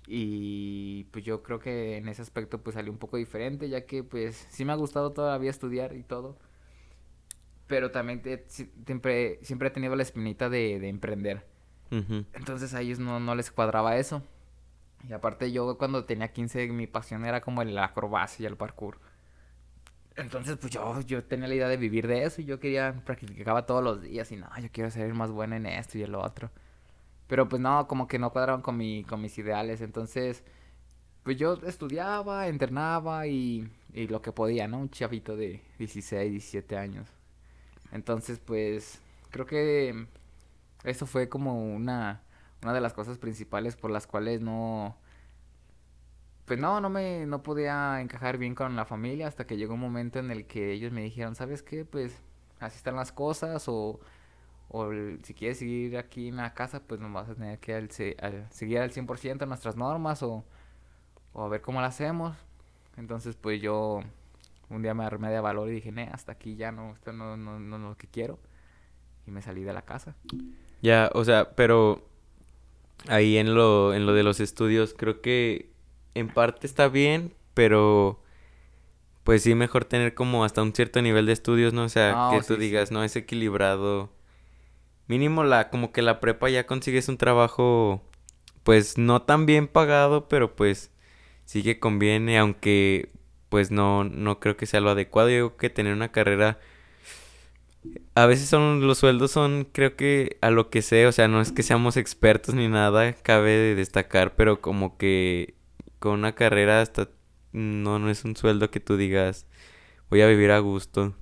Y 0.07 1.05
pues 1.11 1.25
yo 1.25 1.43
creo 1.43 1.59
que 1.59 1.97
en 1.97 2.09
ese 2.09 2.21
aspecto 2.21 2.61
pues 2.63 2.75
salió 2.75 2.91
un 2.91 2.97
poco 2.99 3.17
diferente, 3.17 3.69
ya 3.69 3.85
que 3.85 4.03
pues 4.03 4.47
sí 4.49 4.65
me 4.65 4.73
ha 4.73 4.75
gustado 4.75 5.13
todavía 5.13 5.49
estudiar 5.51 5.95
y 5.95 6.03
todo. 6.03 6.37
Pero 7.67 7.91
también 7.91 8.21
siempre, 8.47 9.39
siempre 9.41 9.69
he 9.69 9.71
tenido 9.71 9.95
la 9.95 10.03
espinita 10.03 10.49
de, 10.49 10.79
de 10.79 10.89
emprender. 10.89 11.45
Entonces 12.33 12.73
a 12.73 12.81
ellos 12.81 12.99
no, 12.99 13.19
no 13.19 13.35
les 13.35 13.51
cuadraba 13.51 13.97
eso. 13.97 14.23
Y 15.07 15.13
aparte 15.13 15.51
yo 15.51 15.77
cuando 15.77 16.05
tenía 16.05 16.33
15 16.33 16.67
mi 16.69 16.87
pasión 16.87 17.25
era 17.25 17.41
como 17.41 17.61
el 17.61 17.77
acrobacia 17.77 18.43
y 18.43 18.47
el 18.47 18.57
parkour. 18.57 18.99
Entonces, 20.15 20.57
pues 20.57 20.71
yo, 20.71 21.01
yo 21.01 21.23
tenía 21.23 21.47
la 21.47 21.55
idea 21.55 21.67
de 21.67 21.77
vivir 21.77 22.07
de 22.07 22.23
eso 22.23 22.41
y 22.41 22.45
yo 22.45 22.59
quería, 22.59 23.01
practicaba 23.05 23.65
todos 23.65 23.83
los 23.83 24.01
días 24.01 24.31
y 24.31 24.35
no, 24.37 24.47
yo 24.61 24.69
quiero 24.71 24.91
ser 24.91 25.13
más 25.13 25.31
bueno 25.31 25.55
en 25.55 25.65
esto 25.65 25.97
y 25.97 26.03
en 26.03 26.11
lo 26.11 26.21
otro. 26.21 26.51
Pero 27.27 27.49
pues 27.49 27.61
no, 27.61 27.87
como 27.87 28.07
que 28.07 28.19
no 28.19 28.31
cuadraban 28.31 28.61
con, 28.61 28.77
mi, 28.77 29.03
con 29.05 29.21
mis 29.21 29.37
ideales. 29.37 29.81
Entonces, 29.81 30.43
pues 31.23 31.37
yo 31.37 31.53
estudiaba, 31.65 32.47
entrenaba 32.47 33.27
y, 33.27 33.67
y 33.93 34.07
lo 34.07 34.21
que 34.21 34.31
podía, 34.31 34.67
¿no? 34.67 34.79
Un 34.79 34.89
chavito 34.89 35.35
de 35.35 35.61
16, 35.79 36.31
17 36.31 36.77
años. 36.77 37.09
Entonces, 37.91 38.39
pues 38.39 38.99
creo 39.31 39.45
que 39.45 40.07
eso 40.83 41.05
fue 41.07 41.29
como 41.29 41.73
una, 41.73 42.21
una 42.61 42.73
de 42.73 42.81
las 42.81 42.93
cosas 42.93 43.17
principales 43.17 43.75
por 43.75 43.91
las 43.91 44.07
cuales 44.07 44.41
no, 44.41 44.97
pues 46.45 46.59
no, 46.59 46.81
no 46.81 46.89
me, 46.89 47.25
no 47.25 47.41
podía 47.41 48.01
encajar 48.01 48.37
bien 48.37 48.55
con 48.55 48.75
la 48.75 48.85
familia 48.85 49.27
hasta 49.27 49.45
que 49.45 49.57
llegó 49.57 49.75
un 49.75 49.79
momento 49.79 50.19
en 50.19 50.31
el 50.31 50.45
que 50.45 50.73
ellos 50.73 50.91
me 50.91 51.01
dijeron, 51.01 51.35
¿sabes 51.35 51.63
qué? 51.63 51.85
Pues 51.85 52.21
así 52.59 52.77
están 52.77 52.95
las 52.95 53.11
cosas 53.11 53.67
o, 53.67 53.99
o 54.69 54.89
si 55.23 55.33
quieres 55.33 55.59
seguir 55.59 55.97
aquí 55.97 56.27
en 56.27 56.37
la 56.37 56.53
casa, 56.53 56.81
pues 56.81 56.99
nos 56.99 57.13
vas 57.13 57.29
a 57.29 57.35
tener 57.35 57.59
que 57.59 57.75
al, 57.75 57.89
seguir 57.91 58.79
al 58.79 58.91
100% 58.91 59.47
nuestras 59.47 59.77
normas 59.77 60.21
o, 60.23 60.43
o 61.33 61.43
a 61.43 61.47
ver 61.47 61.61
cómo 61.61 61.79
lo 61.79 61.87
hacemos. 61.87 62.35
Entonces 62.97 63.35
pues 63.35 63.61
yo 63.61 64.01
un 64.69 64.81
día 64.81 64.93
me 64.93 65.05
armé 65.05 65.29
de 65.29 65.39
valor 65.39 65.69
y 65.69 65.73
dije, 65.73 65.91
nee, 65.91 66.09
hasta 66.11 66.33
aquí 66.33 66.55
ya 66.55 66.71
no, 66.71 66.93
esto 66.93 67.13
no, 67.13 67.37
no, 67.37 67.59
no, 67.59 67.77
no 67.77 67.89
lo 67.89 67.97
que 67.97 68.07
quiero. 68.07 68.39
Y 69.25 69.31
me 69.31 69.41
salí 69.41 69.63
de 69.63 69.71
la 69.71 69.83
casa. 69.83 70.15
Ya, 70.81 71.09
o 71.13 71.23
sea, 71.23 71.55
pero 71.55 72.05
ahí 73.07 73.37
en 73.37 73.55
lo, 73.55 73.93
en 73.93 74.05
lo 74.05 74.13
de 74.13 74.23
los 74.23 74.41
estudios, 74.41 74.93
creo 74.93 75.21
que 75.21 75.72
en 76.15 76.27
parte 76.29 76.67
está 76.67 76.87
bien, 76.87 77.33
pero 77.53 78.21
pues 79.23 79.43
sí 79.43 79.55
mejor 79.55 79.85
tener 79.85 80.13
como 80.13 80.43
hasta 80.43 80.61
un 80.61 80.73
cierto 80.73 81.01
nivel 81.01 81.25
de 81.25 81.33
estudios, 81.33 81.73
¿no? 81.73 81.83
O 81.83 81.89
sea, 81.89 82.29
que 82.31 82.41
tú 82.41 82.57
digas, 82.57 82.91
no, 82.91 83.03
es 83.03 83.15
equilibrado. 83.15 84.11
Mínimo 85.07 85.43
la, 85.43 85.69
como 85.69 85.91
que 85.91 86.01
la 86.01 86.19
prepa 86.19 86.49
ya 86.49 86.65
consigues 86.65 87.07
un 87.09 87.17
trabajo, 87.17 88.01
pues 88.63 88.97
no 88.97 89.21
tan 89.21 89.45
bien 89.45 89.67
pagado, 89.67 90.27
pero 90.27 90.55
pues 90.55 90.91
sí 91.45 91.63
que 91.63 91.79
conviene, 91.79 92.37
aunque 92.37 93.11
pues 93.49 93.71
no, 93.71 94.03
no 94.03 94.39
creo 94.39 94.57
que 94.57 94.65
sea 94.65 94.81
lo 94.81 94.89
adecuado. 94.89 95.29
Yo 95.29 95.49
creo 95.49 95.57
que 95.57 95.69
tener 95.69 95.93
una 95.93 96.11
carrera, 96.11 96.59
a 98.15 98.25
veces 98.25 98.49
son, 98.49 98.85
los 98.85 98.97
sueldos 98.99 99.31
son, 99.31 99.67
creo 99.71 99.95
que 99.95 100.37
a 100.41 100.49
lo 100.49 100.69
que 100.69 100.81
sé, 100.81 101.07
o 101.07 101.11
sea, 101.11 101.27
no 101.27 101.41
es 101.41 101.51
que 101.51 101.63
seamos 101.63 101.97
expertos 101.97 102.55
ni 102.55 102.67
nada, 102.67 103.13
cabe 103.13 103.51
de 103.51 103.75
destacar, 103.75 104.35
pero 104.35 104.61
como 104.61 104.97
que 104.97 105.55
con 106.03 106.19
una 106.19 106.35
carrera 106.35 106.81
hasta 106.81 107.07
no, 107.53 107.97
no 107.97 108.09
es 108.09 108.25
un 108.25 108.35
sueldo 108.35 108.69
que 108.69 108.81
tú 108.81 108.97
digas 108.97 109.45
voy 110.09 110.21
a 110.21 110.27
vivir 110.27 110.51
a 110.51 110.59
gusto. 110.59 111.15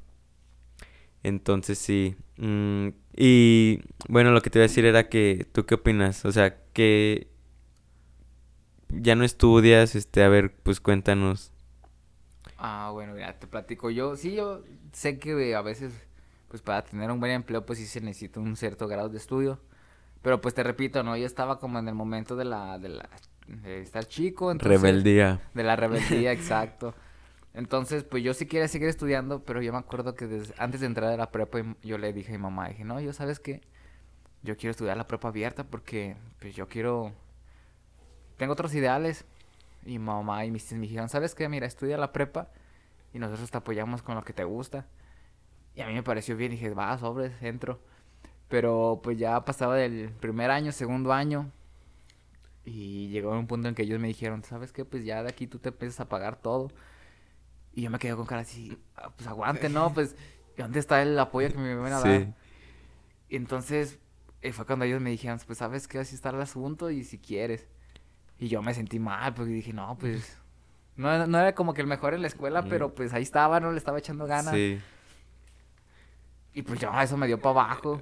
Entonces 1.21 1.77
sí. 1.77 2.15
Mm, 2.37 2.87
y 3.15 3.79
bueno, 4.09 4.31
lo 4.31 4.41
que 4.41 4.49
te 4.49 4.57
iba 4.57 4.63
a 4.65 4.69
decir 4.69 4.85
era 4.85 5.07
que, 5.07 5.45
¿tú 5.51 5.67
qué 5.67 5.75
opinas? 5.75 6.25
O 6.25 6.31
sea, 6.31 6.57
que 6.73 7.27
ya 8.89 9.15
no 9.15 9.23
estudias, 9.23 9.93
este, 9.93 10.23
a 10.23 10.29
ver, 10.29 10.51
pues 10.63 10.81
cuéntanos. 10.81 11.51
Ah, 12.57 12.89
bueno, 12.91 13.15
ya 13.19 13.37
te 13.37 13.45
platico 13.45 13.91
yo. 13.91 14.15
Sí, 14.15 14.33
yo 14.33 14.63
sé 14.93 15.19
que 15.19 15.53
a 15.53 15.61
veces, 15.61 15.93
pues 16.47 16.63
para 16.63 16.83
tener 16.83 17.11
un 17.11 17.19
buen 17.19 17.33
empleo, 17.33 17.67
pues 17.67 17.77
sí 17.77 17.85
se 17.85 18.01
necesita 18.01 18.39
un 18.39 18.55
cierto 18.55 18.87
grado 18.87 19.09
de 19.09 19.19
estudio. 19.19 19.59
Pero 20.23 20.41
pues 20.41 20.55
te 20.55 20.63
repito, 20.63 21.03
¿no? 21.03 21.15
Yo 21.17 21.27
estaba 21.27 21.59
como 21.59 21.77
en 21.77 21.87
el 21.87 21.93
momento 21.93 22.35
de 22.35 22.45
la 22.45 22.79
de 23.61 23.81
estar 23.81 24.05
chico. 24.05 24.53
rebeldía. 24.53 25.41
De 25.53 25.63
la 25.63 25.75
rebeldía, 25.75 26.31
exacto. 26.33 26.93
Entonces, 27.53 28.03
pues 28.03 28.23
yo 28.23 28.33
sí 28.33 28.45
quería 28.45 28.67
seguir 28.67 28.87
estudiando, 28.87 29.43
pero 29.43 29.61
yo 29.61 29.73
me 29.73 29.79
acuerdo 29.79 30.15
que 30.15 30.25
desde, 30.25 30.53
antes 30.57 30.79
de 30.81 30.87
entrar 30.87 31.11
a 31.11 31.17
la 31.17 31.31
prepa 31.31 31.59
yo 31.83 31.97
le 31.97 32.13
dije 32.13 32.29
a 32.33 32.37
mi 32.37 32.41
mamá, 32.41 32.69
dije, 32.69 32.85
no, 32.85 32.99
yo 33.01 33.11
sabes 33.11 33.39
qué, 33.39 33.61
yo 34.41 34.55
quiero 34.55 34.71
estudiar 34.71 34.95
la 34.97 35.07
prepa 35.07 35.27
abierta 35.27 35.65
porque 35.65 36.15
pues 36.39 36.55
yo 36.55 36.67
quiero, 36.67 37.11
tengo 38.37 38.53
otros 38.53 38.73
ideales. 38.73 39.25
Y 39.83 39.97
mamá 39.97 40.45
y 40.45 40.51
mis 40.51 40.67
tíos 40.67 40.79
me 40.79 40.85
dijeron, 40.87 41.09
¿sabes 41.09 41.33
qué? 41.33 41.49
Mira, 41.49 41.65
estudia 41.65 41.97
la 41.97 42.13
prepa 42.13 42.49
y 43.13 43.19
nosotros 43.19 43.49
te 43.49 43.57
apoyamos 43.57 44.01
con 44.03 44.15
lo 44.15 44.23
que 44.23 44.33
te 44.33 44.43
gusta. 44.43 44.85
Y 45.75 45.81
a 45.81 45.87
mí 45.87 45.93
me 45.93 46.03
pareció 46.03 46.35
bien, 46.35 46.51
dije, 46.51 46.69
va, 46.73 46.97
sobres, 46.97 47.33
entro. 47.41 47.79
Pero 48.47 48.99
pues 49.03 49.17
ya 49.17 49.43
pasaba 49.43 49.75
del 49.75 50.09
primer 50.19 50.51
año, 50.51 50.71
segundo 50.71 51.13
año, 51.13 51.51
Y 52.63 53.09
llegó 53.09 53.31
un 53.31 53.47
punto 53.47 53.67
en 53.67 53.75
que 53.75 53.83
ellos 53.83 53.99
me 53.99 54.07
dijeron, 54.07 54.43
¿sabes 54.43 54.71
qué? 54.71 54.85
Pues 54.85 55.03
ya 55.03 55.23
de 55.23 55.29
aquí 55.29 55.47
tú 55.47 55.59
te 55.59 55.69
empiezas 55.69 55.99
a 55.99 56.09
pagar 56.09 56.35
todo. 56.41 56.71
Y 57.73 57.83
yo 57.83 57.89
me 57.89 57.99
quedé 57.99 58.15
con 58.15 58.25
cara 58.25 58.41
así, 58.41 58.77
ah, 58.95 59.11
pues 59.15 59.27
aguante, 59.27 59.69
¿no? 59.69 59.93
Pues, 59.93 60.15
¿dónde 60.57 60.79
está 60.79 61.01
el 61.01 61.17
apoyo 61.17 61.49
que 61.49 61.57
me 61.57 61.75
van 61.75 61.93
a 61.93 61.99
dar? 61.99 62.21
Sí. 62.21 62.33
Y 63.29 63.35
entonces 63.35 63.99
eh, 64.41 64.51
fue 64.53 64.65
cuando 64.65 64.85
ellos 64.85 65.01
me 65.01 65.09
dijeron, 65.09 65.39
pues, 65.45 65.59
¿sabes 65.59 65.87
qué? 65.87 65.99
Así 65.99 66.15
está 66.15 66.29
el 66.29 66.41
asunto 66.41 66.91
y 66.91 67.03
si 67.03 67.17
quieres. 67.17 67.67
Y 68.37 68.47
yo 68.47 68.61
me 68.61 68.73
sentí 68.73 68.99
mal, 68.99 69.33
porque 69.33 69.51
dije, 69.51 69.73
no, 69.73 69.97
pues, 69.99 70.37
no, 70.95 71.27
no 71.27 71.39
era 71.39 71.55
como 71.55 71.73
que 71.73 71.81
el 71.81 71.87
mejor 71.87 72.13
en 72.13 72.21
la 72.21 72.27
escuela, 72.27 72.63
pero 72.63 72.93
pues 72.93 73.13
ahí 73.13 73.23
estaba, 73.23 73.59
¿no? 73.59 73.71
Le 73.71 73.77
estaba 73.77 73.99
echando 73.99 74.25
ganas. 74.25 74.53
Sí. 74.53 74.79
Y 76.53 76.61
pues 76.63 76.79
ya 76.79 77.01
eso 77.01 77.17
me 77.17 77.27
dio 77.27 77.39
para 77.39 77.61
abajo. 77.61 78.01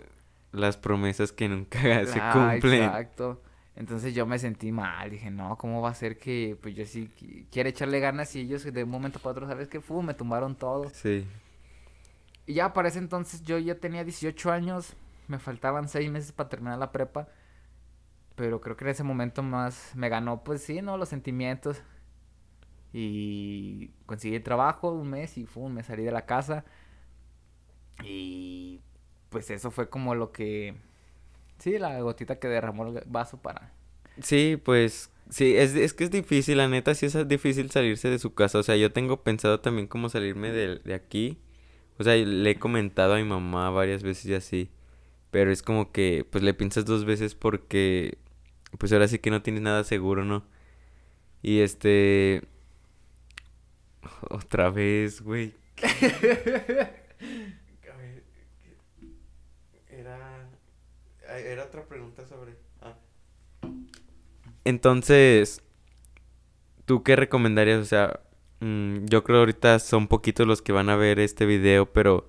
Las 0.52 0.78
promesas 0.78 1.32
que 1.32 1.48
nunca 1.48 1.80
se 2.06 2.20
ah, 2.20 2.32
cumplen. 2.34 2.84
Exacto. 2.84 3.42
Entonces 3.80 4.14
yo 4.14 4.26
me 4.26 4.38
sentí 4.38 4.74
mal, 4.74 5.10
dije, 5.10 5.32
no, 5.32 5.58
¿cómo 5.58 5.82
va 5.82 5.90
a 5.92 5.94
ser 5.94 6.18
que 6.20 6.58
pues 6.62 6.76
yo 6.76 6.86
sí 6.86 7.10
quiero 7.50 7.70
echarle 7.70 8.02
ganas 8.02 8.36
y 8.36 8.42
ellos 8.42 8.66
de 8.66 8.84
un 8.84 8.90
momento 8.90 9.20
para 9.20 9.32
otro, 9.32 9.48
¿sabes 9.48 9.70
qué? 9.70 9.80
Fue, 9.80 10.04
me 10.04 10.14
tumbaron 10.14 10.54
todo. 10.58 10.90
Sí. 10.90 11.26
Y 12.46 12.56
ya 12.56 12.74
para 12.74 12.90
ese 12.90 13.00
entonces 13.00 13.42
yo 13.44 13.58
ya 13.58 13.76
tenía 13.76 14.04
18 14.04 14.52
años, 14.52 14.98
me 15.30 15.40
faltaban 15.40 15.88
6 15.88 16.12
meses 16.12 16.34
para 16.34 16.50
terminar 16.50 16.78
la 16.78 16.92
prepa. 16.92 17.30
Pero 18.36 18.60
creo 18.60 18.76
que 18.76 18.84
en 18.84 18.90
ese 18.90 19.04
momento 19.06 19.44
más 19.44 19.96
me 19.96 20.10
ganó, 20.10 20.44
pues 20.44 20.62
sí, 20.62 20.82
¿no? 20.82 20.98
Los 20.98 21.08
sentimientos. 21.08 21.82
Y 22.92 23.92
conseguí 24.06 24.42
trabajo 24.42 24.92
un 24.92 25.10
mes 25.10 25.38
y 25.38 25.46
fue, 25.46 25.70
me 25.70 25.84
salí 25.84 26.04
de 26.04 26.12
la 26.12 26.26
casa. 26.26 26.66
Y 28.04 28.82
pues 29.30 29.50
eso 29.52 29.72
fue 29.72 29.90
como 29.90 30.16
lo 30.16 30.34
que 30.34 30.76
Sí, 31.60 31.78
la 31.78 32.00
gotita 32.02 32.40
que 32.40 32.48
derramó 32.48 32.88
el 32.88 33.04
vaso 33.06 33.38
para... 33.42 33.74
Sí, 34.22 34.60
pues 34.64 35.12
sí, 35.30 35.56
es, 35.56 35.76
es 35.76 35.94
que 35.94 36.06
es 36.06 36.12
difícil, 36.12 36.58
la 36.58 36.68
neta 36.68 36.96
sí 36.96 37.06
es 37.06 37.28
difícil 37.28 37.70
salirse 37.72 38.10
de 38.10 38.20
su 38.20 38.34
casa. 38.34 38.60
O 38.60 38.64
sea, 38.64 38.76
yo 38.76 38.92
tengo 38.92 39.24
pensado 39.24 39.60
también 39.60 39.88
cómo 39.88 40.10
salirme 40.10 40.52
de, 40.52 40.80
de 40.80 40.94
aquí. 40.94 41.38
O 41.98 42.04
sea, 42.04 42.16
le 42.16 42.50
he 42.50 42.56
comentado 42.56 43.14
a 43.14 43.18
mi 43.18 43.26
mamá 43.26 43.70
varias 43.70 44.04
veces 44.04 44.26
y 44.26 44.34
así. 44.34 44.70
Pero 45.32 45.52
es 45.52 45.62
como 45.62 45.92
que, 45.92 46.26
pues 46.30 46.44
le 46.44 46.54
piensas 46.54 46.86
dos 46.86 47.06
veces 47.06 47.36
porque, 47.36 48.18
pues 48.78 48.92
ahora 48.94 49.08
sí 49.08 49.20
que 49.20 49.32
no 49.32 49.42
tienes 49.42 49.62
nada 49.62 49.84
seguro, 49.84 50.26
¿no? 50.26 50.46
Y 51.42 51.60
este... 51.60 52.44
Otra 54.30 54.70
vez, 54.70 55.22
güey. 55.22 55.54
Era 61.46 61.64
otra 61.66 61.86
pregunta 61.86 62.26
sobre... 62.26 62.56
Ah. 62.82 62.98
Entonces, 64.66 65.62
¿tú 66.86 67.04
qué 67.04 67.16
recomendarías? 67.16 67.80
O 67.80 67.86
sea, 67.86 68.20
mm, 68.60 69.06
yo 69.06 69.24
creo 69.24 69.40
ahorita 69.40 69.80
son 69.80 70.08
poquitos 70.08 70.48
los 70.48 70.62
que 70.62 70.72
van 70.72 70.90
a 70.90 70.96
ver 70.96 71.20
este 71.20 71.46
video, 71.46 71.92
pero... 71.92 72.28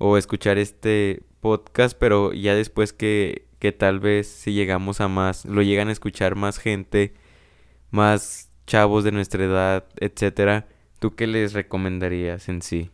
O 0.00 0.16
escuchar 0.16 0.58
este 0.58 1.24
podcast, 1.40 1.98
pero 1.98 2.32
ya 2.32 2.54
después 2.54 2.92
que, 2.92 3.48
que 3.58 3.72
tal 3.72 3.98
vez 3.98 4.28
si 4.28 4.52
llegamos 4.52 5.00
a 5.00 5.08
más, 5.08 5.44
lo 5.44 5.62
llegan 5.62 5.88
a 5.88 5.92
escuchar 5.92 6.36
más 6.36 6.58
gente, 6.58 7.14
más 7.90 8.52
chavos 8.66 9.02
de 9.02 9.12
nuestra 9.12 9.44
edad, 9.44 9.88
etcétera, 9.96 10.68
¿tú 10.98 11.16
qué 11.16 11.26
les 11.26 11.52
recomendarías 11.52 12.48
en 12.48 12.62
sí? 12.62 12.90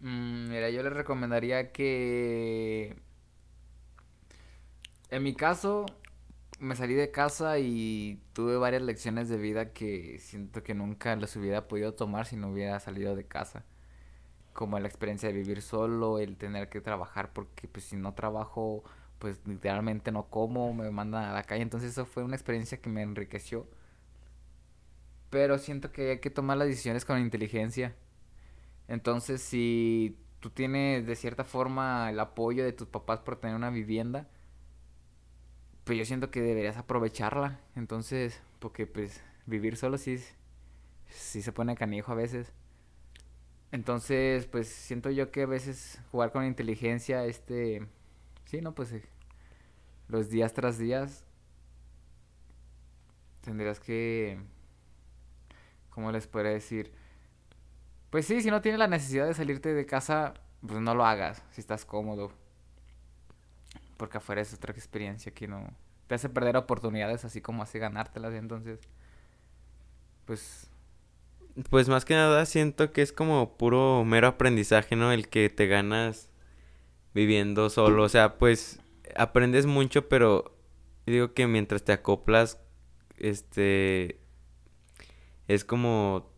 Mm, 0.00 0.48
mira, 0.50 0.70
yo 0.70 0.82
les 0.82 0.92
recomendaría 0.92 1.72
que 1.72 2.96
en 5.10 5.22
mi 5.22 5.34
caso, 5.34 5.86
me 6.60 6.76
salí 6.76 6.94
de 6.94 7.10
casa 7.10 7.58
y 7.58 8.20
tuve 8.32 8.56
varias 8.56 8.82
lecciones 8.82 9.28
de 9.28 9.36
vida 9.38 9.72
que 9.72 10.18
siento 10.18 10.62
que 10.62 10.74
nunca 10.74 11.14
las 11.16 11.36
hubiera 11.36 11.68
podido 11.68 11.94
tomar 11.94 12.26
si 12.26 12.36
no 12.36 12.50
hubiera 12.50 12.80
salido 12.80 13.14
de 13.16 13.26
casa. 13.26 13.64
Como 14.52 14.78
la 14.80 14.88
experiencia 14.88 15.28
de 15.28 15.34
vivir 15.34 15.62
solo, 15.62 16.18
el 16.18 16.36
tener 16.36 16.68
que 16.68 16.80
trabajar 16.80 17.32
porque 17.32 17.68
pues 17.68 17.84
si 17.86 17.96
no 17.96 18.14
trabajo 18.14 18.82
pues 19.18 19.40
literalmente 19.46 20.12
no 20.12 20.28
como, 20.30 20.72
me 20.74 20.90
mandan 20.90 21.24
a 21.24 21.32
la 21.32 21.44
calle. 21.44 21.62
Entonces 21.62 21.92
eso 21.92 22.06
fue 22.06 22.24
una 22.24 22.36
experiencia 22.36 22.80
que 22.80 22.90
me 22.90 23.02
enriqueció. 23.02 23.66
Pero 25.30 25.58
siento 25.58 25.92
que 25.92 26.10
hay 26.10 26.20
que 26.20 26.30
tomar 26.30 26.56
las 26.56 26.68
decisiones 26.68 27.04
con 27.04 27.20
inteligencia. 27.20 27.94
Entonces 28.88 29.42
si 29.42 30.18
tú 30.40 30.50
tienes 30.50 31.06
de 31.06 31.16
cierta 31.16 31.44
forma 31.44 32.10
el 32.10 32.20
apoyo 32.20 32.64
de 32.64 32.72
tus 32.72 32.88
papás 32.88 33.20
por 33.20 33.36
tener 33.36 33.56
una 33.56 33.70
vivienda, 33.70 34.28
pues 35.88 35.98
yo 35.98 36.04
siento 36.04 36.30
que 36.30 36.42
deberías 36.42 36.76
aprovecharla. 36.76 37.58
Entonces, 37.74 38.42
porque 38.58 38.86
pues 38.86 39.22
vivir 39.46 39.78
solo 39.78 39.96
sí, 39.96 40.22
sí 41.08 41.40
se 41.40 41.50
pone 41.50 41.76
canijo 41.76 42.12
a 42.12 42.14
veces. 42.14 42.52
Entonces, 43.72 44.44
pues 44.44 44.68
siento 44.68 45.08
yo 45.08 45.30
que 45.30 45.44
a 45.44 45.46
veces 45.46 45.98
jugar 46.12 46.30
con 46.30 46.44
inteligencia, 46.44 47.24
este, 47.24 47.86
sí, 48.44 48.60
no, 48.60 48.74
pues 48.74 48.92
eh, 48.92 49.02
los 50.08 50.28
días 50.28 50.52
tras 50.52 50.76
días 50.76 51.24
tendrías 53.40 53.80
que, 53.80 54.38
¿cómo 55.88 56.12
les 56.12 56.26
podría 56.26 56.52
decir? 56.52 56.92
Pues 58.10 58.26
sí, 58.26 58.42
si 58.42 58.50
no 58.50 58.60
tienes 58.60 58.78
la 58.78 58.88
necesidad 58.88 59.26
de 59.26 59.32
salirte 59.32 59.72
de 59.72 59.86
casa, 59.86 60.34
pues 60.60 60.82
no 60.82 60.94
lo 60.94 61.06
hagas, 61.06 61.42
si 61.52 61.62
estás 61.62 61.86
cómodo. 61.86 62.30
Porque 63.98 64.16
afuera 64.16 64.40
es 64.40 64.54
otra 64.54 64.72
experiencia 64.72 65.34
que 65.34 65.46
no... 65.46 65.70
Te 66.06 66.14
hace 66.14 66.30
perder 66.30 66.56
oportunidades 66.56 67.26
así 67.26 67.42
como 67.42 67.62
hace 67.62 67.78
ganártelas. 67.78 68.32
Entonces, 68.32 68.80
pues... 70.24 70.70
Pues 71.68 71.88
más 71.88 72.06
que 72.06 72.14
nada 72.14 72.46
siento 72.46 72.92
que 72.92 73.02
es 73.02 73.12
como 73.12 73.58
puro 73.58 74.04
mero 74.06 74.28
aprendizaje, 74.28 74.96
¿no? 74.96 75.12
El 75.12 75.28
que 75.28 75.50
te 75.50 75.66
ganas 75.66 76.30
viviendo 77.12 77.68
solo. 77.68 78.04
O 78.04 78.08
sea, 78.08 78.38
pues 78.38 78.80
aprendes 79.16 79.66
mucho, 79.66 80.08
pero 80.08 80.56
digo 81.04 81.34
que 81.34 81.46
mientras 81.46 81.82
te 81.84 81.92
acoplas, 81.92 82.58
este... 83.18 84.20
Es 85.48 85.64
como 85.64 86.30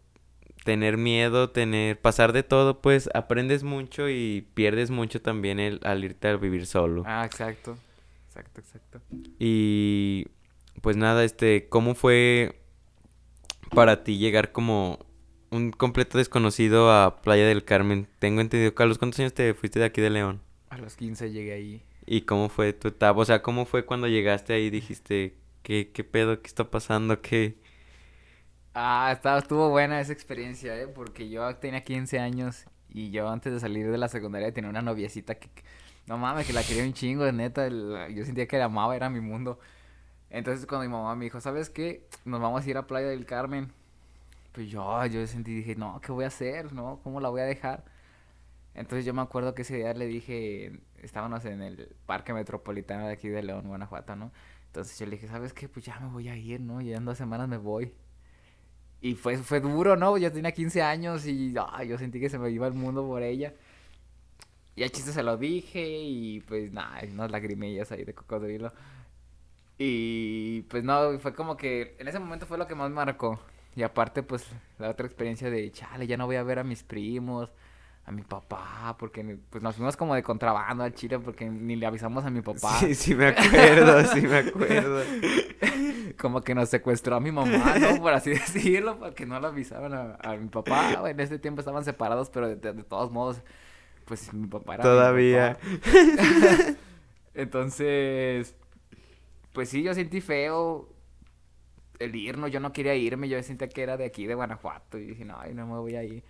tener 0.71 0.99
miedo, 0.99 1.51
tener, 1.51 2.01
pasar 2.01 2.33
de 2.33 2.45
todo, 2.45 2.81
pues 2.81 3.11
aprendes 3.13 3.65
mucho 3.65 4.09
y 4.09 4.47
pierdes 4.55 4.93
mucho 4.93 5.21
también 5.21 5.59
el, 5.59 5.81
al 5.83 6.05
irte 6.05 6.29
a 6.29 6.37
vivir 6.37 6.65
solo. 6.65 7.03
Ah, 7.07 7.25
exacto, 7.27 7.77
exacto, 8.29 8.61
exacto. 8.61 9.01
Y 9.41 10.29
pues 10.81 10.97
nada, 10.97 11.25
este, 11.25 11.69
¿cómo 11.69 11.97
fue 11.97 12.61
para 13.75 14.05
ti 14.05 14.19
llegar 14.19 14.53
como 14.53 15.05
un 15.51 15.73
completo 15.73 16.19
desconocido 16.19 16.93
a 16.93 17.21
Playa 17.21 17.49
del 17.49 17.65
Carmen? 17.65 18.07
Tengo 18.21 18.41
entendido, 18.41 18.73
Carlos, 18.73 18.99
¿cuántos 18.99 19.19
años 19.19 19.35
te 19.35 19.55
fuiste 19.55 19.81
de 19.81 19.87
aquí 19.87 20.01
de 20.01 20.11
León? 20.11 20.41
A 20.69 20.79
los 20.79 20.95
15 20.95 21.33
llegué 21.33 21.53
ahí. 21.53 21.83
¿Y 22.07 22.21
cómo 22.21 22.49
fue 22.49 22.73
tu 22.75 22.87
etapa? 22.87 23.19
O 23.19 23.25
sea, 23.25 23.43
¿cómo 23.43 23.67
fue 23.67 23.85
cuando 23.85 24.07
llegaste 24.07 24.53
ahí 24.53 24.67
y 24.67 24.71
dijiste, 24.71 25.35
¿qué, 25.65 25.91
qué 25.93 26.05
pedo? 26.05 26.41
¿Qué 26.41 26.47
está 26.47 26.71
pasando? 26.71 27.21
¿Qué...? 27.21 27.57
Ah, 28.75 29.11
estaba, 29.13 29.39
estuvo 29.39 29.69
buena 29.69 30.01
esa 30.01 30.13
experiencia, 30.13 30.77
¿eh? 30.77 30.87
Porque 30.87 31.29
yo 31.29 31.57
tenía 31.57 31.83
15 31.83 32.21
años 32.21 32.67
y 32.89 33.11
yo 33.11 33.29
antes 33.29 33.53
de 33.53 33.61
salir 33.61 33.91
de 33.91 33.99
la 33.99 34.09
secundaria 34.09 34.53
tenía 34.53 34.71
una 34.71 34.83
noviecita 34.83 35.35
que, 35.35 35.49
no 36.07 36.19
mames, 36.19 36.47
que 36.47 36.53
la 36.53 36.63
quería 36.63 36.85
un 36.85 36.93
chingo, 36.93 37.31
neta. 37.33 37.69
yo 37.69 38.25
sentía 38.25 38.47
que 38.47 38.59
la 38.59 38.67
amaba, 38.67 38.95
era 38.97 39.11
mi 39.11 39.21
mundo. 39.21 39.59
Entonces 40.31 40.67
cuando 40.67 40.87
mi 40.89 40.93
mamá 40.93 41.15
me 41.17 41.25
dijo, 41.25 41.41
¿sabes 41.41 41.71
qué? 41.71 42.07
Nos 42.25 42.41
vamos 42.41 42.65
a 42.65 42.71
ir 42.71 42.77
a 42.77 42.87
Playa 42.87 43.09
del 43.09 43.27
Carmen. 43.27 43.73
Pues 44.53 44.71
yo, 44.71 45.05
yo 45.07 45.27
sentí, 45.27 45.55
dije, 45.55 45.77
no, 45.77 46.01
¿qué 46.01 46.13
voy 46.13 46.25
a 46.25 46.29
hacer? 46.29 46.73
¿No? 46.73 47.01
¿Cómo 47.03 47.21
la 47.21 47.29
voy 47.29 47.41
a 47.41 47.45
dejar? 47.45 47.85
Entonces 48.75 49.05
yo 49.05 49.15
me 49.15 49.23
acuerdo 49.23 49.55
que 49.55 49.63
ese 49.63 49.77
día 49.77 49.95
le 49.95 50.07
dije, 50.07 50.81
estábamos 51.03 51.45
en 51.45 51.63
el 51.63 51.95
parque 52.07 52.33
metropolitano 52.33 53.07
de 53.09 53.15
aquí 53.15 53.29
de 53.29 53.43
León, 53.43 53.67
Guanajuato, 53.67 54.17
¿no? 54.17 54.33
Entonces 54.67 54.99
yo 54.99 55.07
le 55.07 55.13
dije, 55.13 55.29
¿sabes 55.29 55.53
qué? 55.53 55.69
Pues 55.69 55.85
ya 55.85 55.99
me 56.01 56.09
voy 56.09 56.29
a 56.29 56.37
ir, 56.37 56.61
¿no? 56.61 56.81
Ya 56.81 56.97
en 56.97 57.05
dos 57.05 57.19
semanas 57.19 57.49
me 57.49 57.57
voy. 57.57 57.93
Y 59.03 59.15
fue, 59.15 59.39
fue 59.39 59.61
duro, 59.61 59.97
¿no? 59.97 60.17
Yo 60.19 60.31
tenía 60.31 60.53
15 60.53 60.83
años 60.83 61.27
y 61.27 61.53
yo 61.53 61.99
sentí 61.99 62.21
que 62.21 62.29
se 62.29 62.39
me 62.39 62.51
iba 62.51 62.67
el 62.67 62.75
mundo 62.75 63.07
por 63.07 63.23
ella. 63.23 63.55
Y 64.77 64.83
al 64.83 64.91
chiste 64.91 65.13
se 65.13 65.23
lo 65.23 65.37
dije 65.37 65.87
y 65.87 66.41
pues 66.41 66.73
nada, 66.73 67.01
unas 67.11 67.31
lagrimillas 67.31 67.93
ahí 67.93 68.05
de 68.05 68.15
cocodrilo. 68.15 68.73
Y 69.79 70.63
pues 70.63 70.85
no, 70.85 71.19
fue 71.21 71.35
como 71.35 71.57
que 71.57 71.97
en 71.99 72.09
ese 72.09 72.19
momento 72.19 72.47
fue 72.47 72.59
lo 72.59 72.67
que 72.67 72.75
más 72.75 72.91
marcó. 72.91 73.41
Y 73.77 73.83
aparte 73.83 74.23
pues 74.23 74.47
la 74.79 74.91
otra 74.91 75.07
experiencia 75.07 75.51
de, 75.51 75.71
chale, 75.73 76.07
ya 76.07 76.17
no 76.17 76.27
voy 76.27 76.37
a 76.37 76.43
ver 76.43 76.59
a 76.59 76.65
mis 76.65 76.83
primos, 76.83 77.51
a 78.11 78.13
mi 78.13 78.23
papá, 78.23 78.97
porque 78.99 79.39
pues 79.49 79.63
nos 79.63 79.77
fuimos 79.77 79.97
como 79.97 80.17
de 80.17 80.23
contrabando 80.23 80.83
al 80.83 80.93
Chile 80.95 81.21
porque 81.21 81.49
ni 81.49 81.77
le 81.77 81.87
avisamos 81.87 82.25
a 82.25 82.31
mi 82.31 82.43
papá. 82.43 82.77
Sí, 82.81 82.95
sí 82.95 83.15
me 83.15 83.29
acuerdo, 83.29 84.05
sí 84.13 84.21
me 84.23 84.39
acuerdo. 84.39 85.03
como 86.21 86.43
que 86.43 86.55
nos 86.55 86.69
secuestró 86.69 87.15
a 87.15 87.21
mi 87.21 87.31
mamá, 87.31 87.77
¿no? 87.79 88.01
Por 88.01 88.13
así 88.13 88.31
decirlo, 88.31 88.99
porque 88.99 89.27
no 89.27 89.39
le 89.39 89.47
avisaban 89.47 89.95
a, 89.95 90.37
mi 90.37 90.49
papá. 90.49 91.09
En 91.09 91.21
ese 91.21 91.39
tiempo 91.39 91.61
estaban 91.61 91.85
separados, 91.85 92.31
pero 92.31 92.49
de, 92.49 92.83
todos 92.83 93.13
modos, 93.13 93.43
pues 94.07 94.35
mi 94.35 94.49
papá 94.49 94.75
era. 94.75 94.83
Todavía. 94.83 95.57
Entonces, 97.35 98.57
pues 99.53 99.69
sí, 99.69 99.85
yo 99.85 99.95
sentí 99.95 100.21
feo. 100.21 100.89
el 102.01 102.17
irnos, 102.17 102.51
yo 102.51 102.59
no 102.59 102.73
quería 102.73 102.97
irme, 102.97 103.29
yo 103.29 103.41
sentía 103.45 103.69
que 103.69 103.83
era 103.83 103.97
de 103.97 104.05
aquí, 104.05 104.27
de 104.27 104.35
Guanajuato, 104.35 104.99
y 104.99 105.07
dije, 105.07 105.25
no, 105.25 105.39
ay, 105.39 105.55
no 105.55 105.65
me 105.69 105.79
voy 105.79 105.95
a 105.95 106.03
ir. 106.03 106.25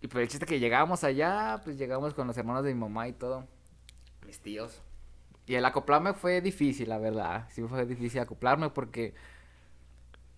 Y 0.00 0.08
pues 0.08 0.22
el 0.22 0.28
chiste 0.28 0.46
que 0.46 0.58
llegábamos 0.60 1.04
allá, 1.04 1.60
pues 1.64 1.78
llegamos 1.78 2.14
con 2.14 2.26
los 2.26 2.36
hermanos 2.36 2.64
de 2.64 2.74
mi 2.74 2.80
mamá 2.80 3.08
y 3.08 3.12
todo, 3.12 3.46
mis 4.26 4.40
tíos. 4.40 4.82
Y 5.46 5.54
el 5.54 5.64
acoplarme 5.64 6.12
fue 6.12 6.40
difícil, 6.40 6.88
la 6.88 6.98
verdad, 6.98 7.48
sí 7.50 7.62
fue 7.62 7.86
difícil 7.86 8.20
acoplarme 8.20 8.70
porque... 8.70 9.14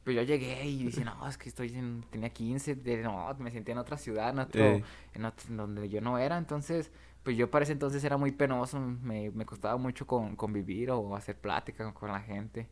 Pues 0.05 0.17
yo 0.17 0.23
llegué 0.23 0.65
y 0.65 0.85
dije, 0.85 1.05
no, 1.05 1.29
es 1.29 1.37
que 1.37 1.51
estoy 1.51 1.75
en, 1.75 2.03
tenía 2.11 2.31
15, 2.31 2.77
de, 2.77 3.03
no, 3.03 3.35
me 3.39 3.51
sentía 3.51 3.73
en 3.73 3.79
otra 3.79 3.99
ciudad, 3.99 4.31
en 4.31 4.39
otro, 4.39 4.63
Eh. 4.63 4.85
en 5.13 5.25
otro- 5.27 5.55
donde 5.55 5.87
yo 5.91 6.01
no 6.01 6.17
era, 6.19 6.39
entonces, 6.39 6.91
pues 7.23 7.37
yo 7.37 7.51
para 7.51 7.65
ese 7.65 7.73
entonces 7.73 8.03
era 8.05 8.17
muy 8.17 8.33
penoso, 8.33 8.81
me, 8.81 9.31
me 9.33 9.45
costaba 9.45 9.77
mucho 9.77 10.07
con, 10.07 10.35
convivir 10.35 10.91
o 10.93 11.15
hacer 11.15 11.37
plática 11.39 11.85
con, 11.85 11.93
con 11.93 12.11
la 12.13 12.21
gente. 12.21 12.71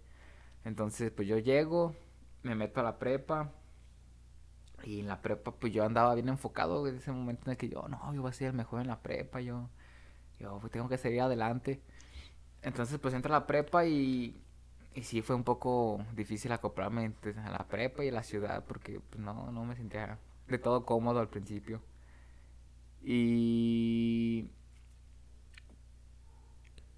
Entonces, 0.64 1.10
pues 1.10 1.28
yo 1.28 1.36
llego, 1.36 1.94
me 2.42 2.54
meto 2.54 2.80
a 2.80 2.84
la 2.84 2.98
prepa, 2.98 3.52
y 4.84 5.00
en 5.00 5.08
la 5.08 5.20
prepa, 5.22 5.52
pues 5.52 5.72
yo 5.72 5.84
andaba 5.84 6.14
bien 6.14 6.28
enfocado 6.28 6.86
en 6.86 6.96
ese 6.96 7.12
momento 7.12 7.42
en 7.46 7.52
el 7.52 7.56
que 7.56 7.68
yo, 7.68 7.88
no, 7.88 8.14
yo 8.14 8.22
voy 8.22 8.30
a 8.30 8.32
ser 8.34 8.48
el 8.48 8.52
mejor 8.54 8.80
en 8.80 8.88
la 8.88 9.00
prepa, 9.02 9.40
yo, 9.40 9.68
yo 10.40 10.58
pues, 10.60 10.72
tengo 10.72 10.88
que 10.88 10.98
seguir 10.98 11.22
adelante. 11.22 11.80
Entonces, 12.62 12.98
pues 13.00 13.14
entro 13.14 13.34
a 13.34 13.40
la 13.40 13.46
prepa 13.46 13.86
y, 13.86 14.36
y 14.94 15.02
sí 15.04 15.22
fue 15.22 15.36
un 15.36 15.44
poco 15.44 16.04
difícil 16.14 16.52
acoplarme 16.52 17.04
entre- 17.04 17.38
a 17.40 17.50
la 17.50 17.66
prepa 17.68 18.04
y 18.04 18.08
a 18.08 18.12
la 18.12 18.22
ciudad 18.24 18.64
porque 18.66 19.00
pues, 19.00 19.20
no, 19.22 19.52
no 19.52 19.64
me 19.64 19.76
sentía 19.76 20.18
de 20.48 20.58
todo 20.58 20.84
cómodo 20.86 21.20
al 21.20 21.28
principio. 21.28 21.82
Y 23.04 24.48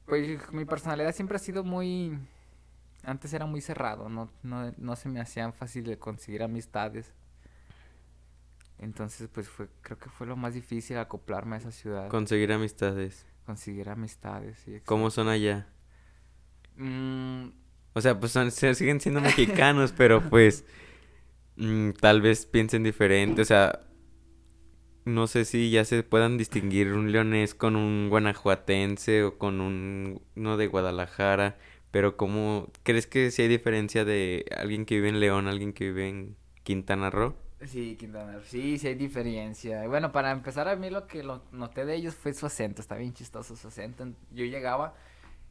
pues 0.06 0.50
mi 0.52 0.64
personalidad 0.64 1.14
siempre 1.14 1.37
ha 1.37 1.38
sido 1.40 1.64
muy... 1.64 2.18
Antes 3.04 3.32
era 3.35 3.47
muy 3.47 3.61
cerrado, 3.62 4.08
no, 4.11 4.30
no, 4.42 4.73
no 4.78 4.97
se 4.97 5.08
me 5.08 5.20
hacían 5.20 5.52
fácil 5.54 5.85
de 5.85 5.99
conseguir 5.99 6.42
amistades. 6.42 7.12
Entonces, 8.80 9.28
pues 9.32 9.49
fue, 9.49 9.68
creo 9.82 9.99
que 9.99 10.08
fue 10.08 10.26
lo 10.26 10.37
más 10.37 10.54
difícil 10.54 10.99
acoplarme 10.99 11.56
a 11.56 11.58
esa 11.58 11.73
ciudad. 11.73 12.08
Conseguir 12.08 12.52
amistades. 12.52 13.26
Conseguir 13.44 13.88
amistades, 13.88 14.58
sí. 14.64 14.78
¿Cómo 14.85 15.11
son 15.11 15.28
allá? 15.28 15.66
Mm, 16.76 17.49
O 17.94 18.00
sea, 18.00 18.20
pues 18.20 18.32
son- 18.32 18.50
siguen 18.52 19.00
siendo 19.00 19.20
mexicanos, 19.20 19.92
pero 19.97 20.28
pues 20.28 20.64
mm, 21.56 21.90
tal 22.00 22.20
vez 22.20 22.47
piensen 22.47 22.85
diferente. 22.85 23.42
O 23.42 23.44
sea, 23.44 23.80
no 25.04 25.26
sé 25.26 25.44
si 25.44 25.70
ya 25.70 25.85
se 25.85 26.02
puedan 26.02 26.37
distinguir 26.38 26.92
un 26.92 27.11
leonés 27.11 27.54
con 27.54 27.76
un 27.76 28.08
guanajuatense 28.11 29.25
o 29.25 29.38
con 29.38 29.61
un 29.61 30.23
uno 30.37 30.56
de 30.56 30.66
Guadalajara. 30.68 31.58
Pero 31.90 32.16
¿cómo 32.18 32.70
crees 32.82 33.06
que 33.06 33.30
si 33.30 33.42
hay 33.42 33.49
diferencia 33.49 34.04
de 34.04 34.44
alguien 34.56 34.85
que 34.85 34.97
vive 34.97 35.08
en 35.08 35.20
León, 35.20 35.49
alguien 35.49 35.73
que 35.73 35.85
vive 35.87 36.08
en 36.08 36.37
Quintana 36.62 37.08
Roo? 37.11 37.35
Sí, 37.66 37.96
Quintana 37.96 38.40
sí, 38.44 38.78
sí 38.78 38.88
hay 38.88 38.94
diferencia. 38.94 39.86
Bueno, 39.88 40.12
para 40.12 40.30
empezar, 40.30 40.68
a 40.68 40.76
mí 40.76 40.90
lo 40.90 41.06
que 41.06 41.22
lo 41.22 41.42
noté 41.52 41.84
de 41.84 41.94
ellos 41.94 42.14
fue 42.14 42.32
su 42.32 42.46
acento, 42.46 42.80
está 42.80 42.96
bien 42.96 43.14
chistoso 43.14 43.56
su 43.56 43.68
acento. 43.68 44.06
Yo 44.32 44.44
llegaba 44.44 44.94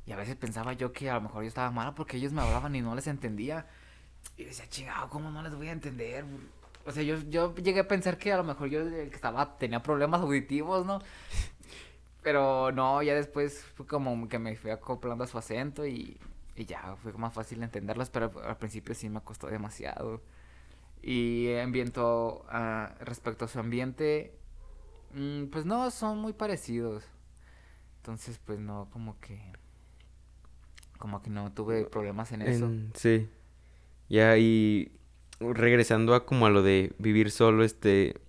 y 0.06 0.12
a 0.14 0.16
veces 0.16 0.36
pensaba 0.36 0.74
yo 0.74 0.94
que 0.94 1.10
a 1.10 1.16
lo 1.16 1.22
mejor 1.22 1.44
yo 1.44 1.50
estaba 1.50 1.70
mal 1.72 1.94
porque 1.94 2.18
ellos 2.18 2.32
me 2.32 2.42
hablaban 2.42 2.76
y 2.76 2.82
no 2.82 2.96
les 2.96 3.08
entendía. 3.08 3.68
Y 4.38 4.46
decía, 4.46 4.68
chingado, 4.70 5.10
¿cómo 5.10 5.32
no 5.32 5.42
les 5.42 5.56
voy 5.56 5.68
a 5.68 5.72
entender? 5.72 6.26
O 6.86 6.92
sea, 6.92 7.04
yo, 7.04 7.18
yo 7.30 7.54
llegué 7.56 7.82
a 7.82 7.88
pensar 7.88 8.18
que 8.18 8.32
a 8.32 8.38
lo 8.38 8.44
mejor 8.44 8.70
yo 8.70 8.82
estaba 8.88 9.58
tenía 9.58 9.84
problemas 9.84 10.22
auditivos, 10.22 10.86
¿no? 10.86 11.00
Pero 12.24 12.72
no, 12.72 13.02
ya 13.04 13.16
después 13.16 13.64
fue 13.76 13.86
como 13.88 14.28
que 14.30 14.40
me 14.40 14.56
fui 14.56 14.72
acoplando 14.72 15.24
a 15.24 15.28
su 15.28 15.38
acento 15.38 15.86
y, 15.86 16.18
y 16.56 16.66
ya 16.66 16.96
fue 16.98 17.14
más 17.14 17.34
fácil 17.34 17.62
entenderlos, 17.64 18.10
pero 18.10 18.32
al 18.44 18.58
principio 18.58 18.96
sí 18.96 19.10
me 19.10 19.22
costó 19.22 19.48
demasiado. 19.48 20.22
Y 21.02 21.48
en 21.48 21.72
viento, 21.72 22.46
ah, 22.50 22.96
respecto 23.00 23.46
a 23.46 23.48
su 23.48 23.60
ambiente, 23.60 24.34
mm, 25.14 25.46
pues 25.46 25.66
no, 25.66 25.90
son 25.92 26.20
muy 26.20 26.34
parecidos. 26.34 27.04
Entonces, 27.98 28.40
pues 28.44 28.60
no, 28.60 28.90
como 28.92 29.20
que... 29.20 29.40
Como 30.98 31.22
que 31.22 31.30
no 31.30 31.52
tuve 31.54 31.86
problemas 31.86 32.32
en 32.32 32.42
eso. 32.42 32.72
Sí. 32.96 33.30
Ya, 34.10 34.38
y 34.38 34.92
regresando 35.40 36.16
a 36.16 36.26
como 36.26 36.46
a 36.48 36.50
lo 36.50 36.64
de 36.64 36.94
vivir 36.98 37.30
solo, 37.30 37.64
este... 37.64 38.20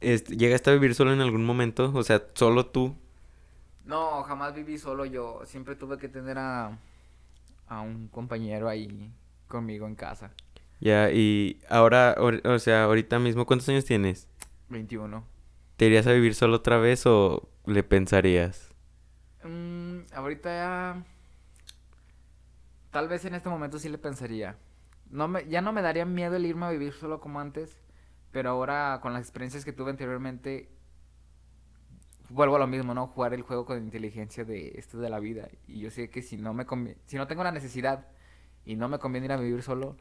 este 0.00 0.36
¿Llegaste 0.36 0.70
a 0.70 0.72
vivir 0.74 0.94
solo 0.94 1.12
en 1.12 1.20
algún 1.20 1.44
momento? 1.44 1.92
O 1.94 2.02
sea, 2.02 2.22
solo 2.34 2.66
tú. 2.66 2.96
No, 3.84 4.22
jamás 4.24 4.54
viví 4.54 4.78
solo 4.78 5.04
yo. 5.04 5.42
Siempre 5.44 5.76
tuve 5.76 5.98
que 5.98 6.08
tener 6.08 6.38
a, 6.38 6.78
a 7.68 7.80
un 7.80 8.08
compañero 8.08 8.68
ahí 8.68 9.12
conmigo 9.48 9.86
en 9.86 9.94
casa. 9.94 10.32
Ya, 10.82 11.12
y 11.12 11.60
ahora, 11.68 12.12
ahor- 12.16 12.44
o 12.44 12.58
sea, 12.58 12.82
ahorita 12.84 13.20
mismo, 13.20 13.46
¿cuántos 13.46 13.68
años 13.68 13.84
tienes? 13.84 14.26
21. 14.68 15.24
¿Te 15.76 15.86
irías 15.86 16.08
a 16.08 16.12
vivir 16.12 16.34
solo 16.34 16.56
otra 16.56 16.78
vez 16.78 17.06
o 17.06 17.48
le 17.66 17.84
pensarías? 17.84 18.74
Mm, 19.44 20.00
ahorita 20.12 20.50
ya... 20.50 21.04
Tal 22.90 23.06
vez 23.06 23.24
en 23.24 23.36
este 23.36 23.48
momento 23.48 23.78
sí 23.78 23.88
le 23.88 23.96
pensaría. 23.98 24.56
No 25.08 25.28
me, 25.28 25.46
ya 25.48 25.60
no 25.60 25.72
me 25.72 25.82
daría 25.82 26.04
miedo 26.04 26.34
el 26.34 26.46
irme 26.46 26.66
a 26.66 26.70
vivir 26.70 26.92
solo 26.92 27.20
como 27.20 27.38
antes, 27.38 27.76
pero 28.32 28.50
ahora 28.50 28.98
con 29.00 29.12
las 29.12 29.22
experiencias 29.22 29.64
que 29.64 29.72
tuve 29.72 29.90
anteriormente, 29.90 30.68
vuelvo 32.28 32.56
a 32.56 32.58
lo 32.58 32.66
mismo, 32.66 32.92
¿no? 32.92 33.06
Jugar 33.06 33.34
el 33.34 33.42
juego 33.42 33.64
con 33.66 33.78
inteligencia 33.78 34.44
de 34.44 34.72
esto 34.78 34.98
de 34.98 35.10
la 35.10 35.20
vida. 35.20 35.48
Y 35.68 35.78
yo 35.78 35.90
sé 35.92 36.10
que 36.10 36.22
si 36.22 36.36
no 36.38 36.54
me 36.54 36.66
convi- 36.66 36.96
si 37.06 37.16
no 37.16 37.28
tengo 37.28 37.44
la 37.44 37.52
necesidad 37.52 38.08
y 38.64 38.74
no 38.74 38.88
me 38.88 38.98
conviene 38.98 39.26
ir 39.26 39.32
a 39.32 39.36
vivir 39.36 39.62
solo, 39.62 39.96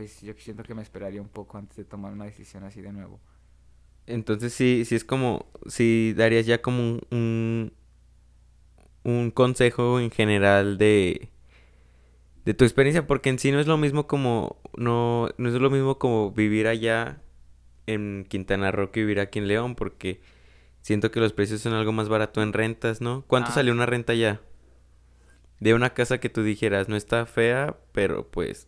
pues 0.00 0.20
yo 0.22 0.32
siento 0.38 0.62
que 0.62 0.74
me 0.74 0.82
esperaría 0.82 1.20
un 1.22 1.28
poco 1.28 1.58
antes 1.58 1.76
de 1.76 1.84
tomar 1.84 2.12
una 2.12 2.24
decisión 2.26 2.64
así 2.64 2.80
de 2.80 2.92
nuevo. 2.92 3.20
Entonces 4.06 4.52
sí, 4.52 4.84
sí 4.84 4.94
es 4.96 5.04
como, 5.04 5.46
sí 5.66 6.14
darías 6.16 6.46
ya 6.46 6.60
como 6.62 6.80
un, 6.82 7.00
un, 7.10 7.72
un 9.04 9.30
consejo 9.30 10.00
en 10.00 10.10
general 10.10 10.78
de, 10.78 11.30
de 12.44 12.54
tu 12.54 12.64
experiencia, 12.64 13.06
porque 13.06 13.28
en 13.30 13.38
sí 13.38 13.52
no 13.52 13.60
es 13.60 13.66
lo 13.66 13.76
mismo 13.76 14.06
como, 14.06 14.56
no, 14.76 15.28
no 15.38 15.48
es 15.48 15.54
lo 15.54 15.70
mismo 15.70 15.98
como 15.98 16.30
vivir 16.32 16.66
allá 16.66 17.22
en 17.86 18.26
Quintana 18.28 18.72
Roo 18.72 18.92
que 18.92 19.00
vivir 19.00 19.20
aquí 19.20 19.38
en 19.40 19.48
León, 19.48 19.74
porque 19.76 20.20
siento 20.82 21.10
que 21.12 21.20
los 21.20 21.32
precios 21.34 21.62
son 21.62 21.74
algo 21.74 21.92
más 21.92 22.08
barato 22.08 22.42
en 22.42 22.52
rentas, 22.52 23.00
¿no? 23.00 23.24
¿Cuánto 23.28 23.52
Ah, 23.52 23.52
salió 23.52 23.72
una 23.72 23.86
renta 23.86 24.12
allá? 24.14 24.40
De 25.60 25.74
una 25.74 25.90
casa 25.94 26.18
que 26.18 26.28
tú 26.30 26.42
dijeras, 26.42 26.88
no 26.88 26.96
está 26.96 27.26
fea, 27.26 27.76
pero 27.92 28.30
pues 28.30 28.66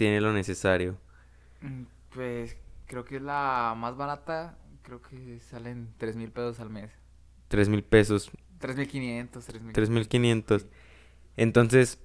tiene 0.00 0.22
lo 0.22 0.32
necesario. 0.32 0.96
Mm, 1.60 1.82
Pues 2.14 2.56
creo 2.86 3.04
que 3.04 3.16
es 3.16 3.22
la 3.22 3.74
más 3.76 3.96
barata, 3.98 4.56
creo 4.82 5.02
que 5.02 5.38
salen 5.40 5.92
tres 5.98 6.16
mil 6.16 6.30
pesos 6.30 6.58
al 6.58 6.70
mes. 6.70 6.90
Tres 7.48 7.68
mil 7.68 7.82
pesos, 7.84 8.30
Tres 8.58 8.76
mil 8.76 8.88
quinientos, 8.88 9.44
tres 9.44 9.60
mil. 9.60 9.74
3500. 9.74 10.66
Entonces, 11.36 11.98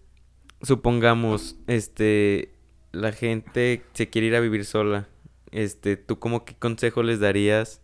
supongamos, 0.61 1.55
este, 1.67 2.53
la 2.91 3.13
gente 3.13 3.81
se 3.93 4.09
quiere 4.09 4.27
ir 4.27 4.35
a 4.35 4.41
vivir 4.41 4.65
sola. 4.65 5.07
Este, 5.51 5.95
¿tú 5.95 6.19
como 6.19 6.43
qué 6.43 6.53
consejo 6.55 7.01
les 7.01 7.21
darías? 7.21 7.81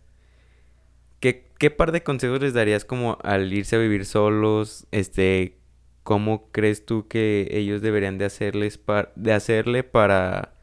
¿Qué, 1.20 1.48
qué 1.58 1.70
par 1.70 1.92
de 1.92 2.02
consejos 2.02 2.40
les 2.42 2.52
darías 2.52 2.84
como 2.84 3.16
al 3.22 3.50
irse 3.52 3.76
a 3.76 3.78
vivir 3.78 4.04
solos? 4.04 4.86
Este, 4.90 5.56
¿cómo 6.02 6.50
crees 6.52 6.86
tú 6.86 7.08
que 7.08 7.48
ellos 7.52 7.82
deberían 7.82 8.18
de 8.18 8.26
hacerles 8.26 8.80
de 9.16 9.32
hacerle 9.32 9.84
para, 9.84 10.54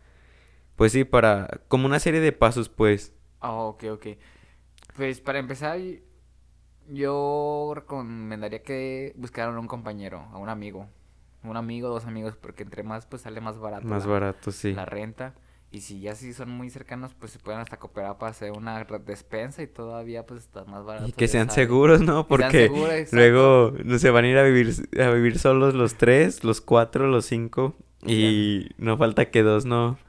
pues 0.75 0.93
sí, 0.93 1.05
para, 1.05 1.61
como 1.69 1.87
una 1.87 1.99
serie 1.99 2.21
de 2.21 2.33
pasos, 2.33 2.69
pues? 2.69 3.13
Ah, 3.41 3.53
ok, 3.53 3.83
ok. 3.91 4.07
Pues 4.95 5.21
para 5.21 5.39
empezar, 5.39 5.79
yo 6.87 7.73
recomendaría 7.75 8.63
que 8.63 9.13
buscaran 9.17 9.57
un 9.57 9.67
compañero, 9.67 10.27
a 10.31 10.37
un 10.37 10.49
amigo. 10.49 10.87
Un 11.43 11.55
amigo, 11.57 11.89
dos 11.89 12.05
amigos, 12.05 12.35
porque 12.37 12.63
entre 12.63 12.83
más 12.83 13.05
pues 13.05 13.21
sale 13.21 13.39
más 13.41 13.59
barato 13.59 13.93
Más 13.93 14.05
la, 14.07 14.07
barato, 14.07 14.51
sí. 14.51 14.81
la 14.81 14.85
renta. 14.85 15.35
Y 15.71 15.81
si 15.81 15.99
ya 15.99 16.15
sí 16.15 16.33
son 16.33 16.49
muy 16.49 16.71
cercanos, 16.71 17.13
pues 17.13 17.31
se 17.31 17.39
pueden 17.39 17.61
hasta 17.61 17.77
cooperar 17.77 18.17
para 18.17 18.31
hacer 18.31 18.51
una 18.51 18.83
despensa 19.05 19.61
y 19.61 19.67
todavía 19.67 20.25
pues 20.25 20.41
está 20.41 20.65
más 20.65 20.83
barato. 20.83 21.07
Y 21.07 21.11
que 21.11 21.27
sean 21.27 21.51
seguros, 21.51 22.01
¿no? 22.01 22.27
Porque 22.27 22.67
seguros, 22.67 23.13
luego 23.13 23.73
no 23.83 23.99
se 23.99 24.09
van 24.09 24.25
a 24.25 24.27
ir 24.29 24.37
a 24.37 24.43
vivir 24.43 24.73
a 24.99 25.11
vivir 25.11 25.37
solos 25.37 25.75
los 25.75 25.95
tres, 25.95 26.43
los 26.43 26.59
cuatro, 26.61 27.07
los 27.07 27.25
cinco 27.25 27.75
Y 28.03 28.69
no 28.77 28.97
falta 28.97 29.29
que 29.29 29.43
dos 29.43 29.65
no 29.65 29.99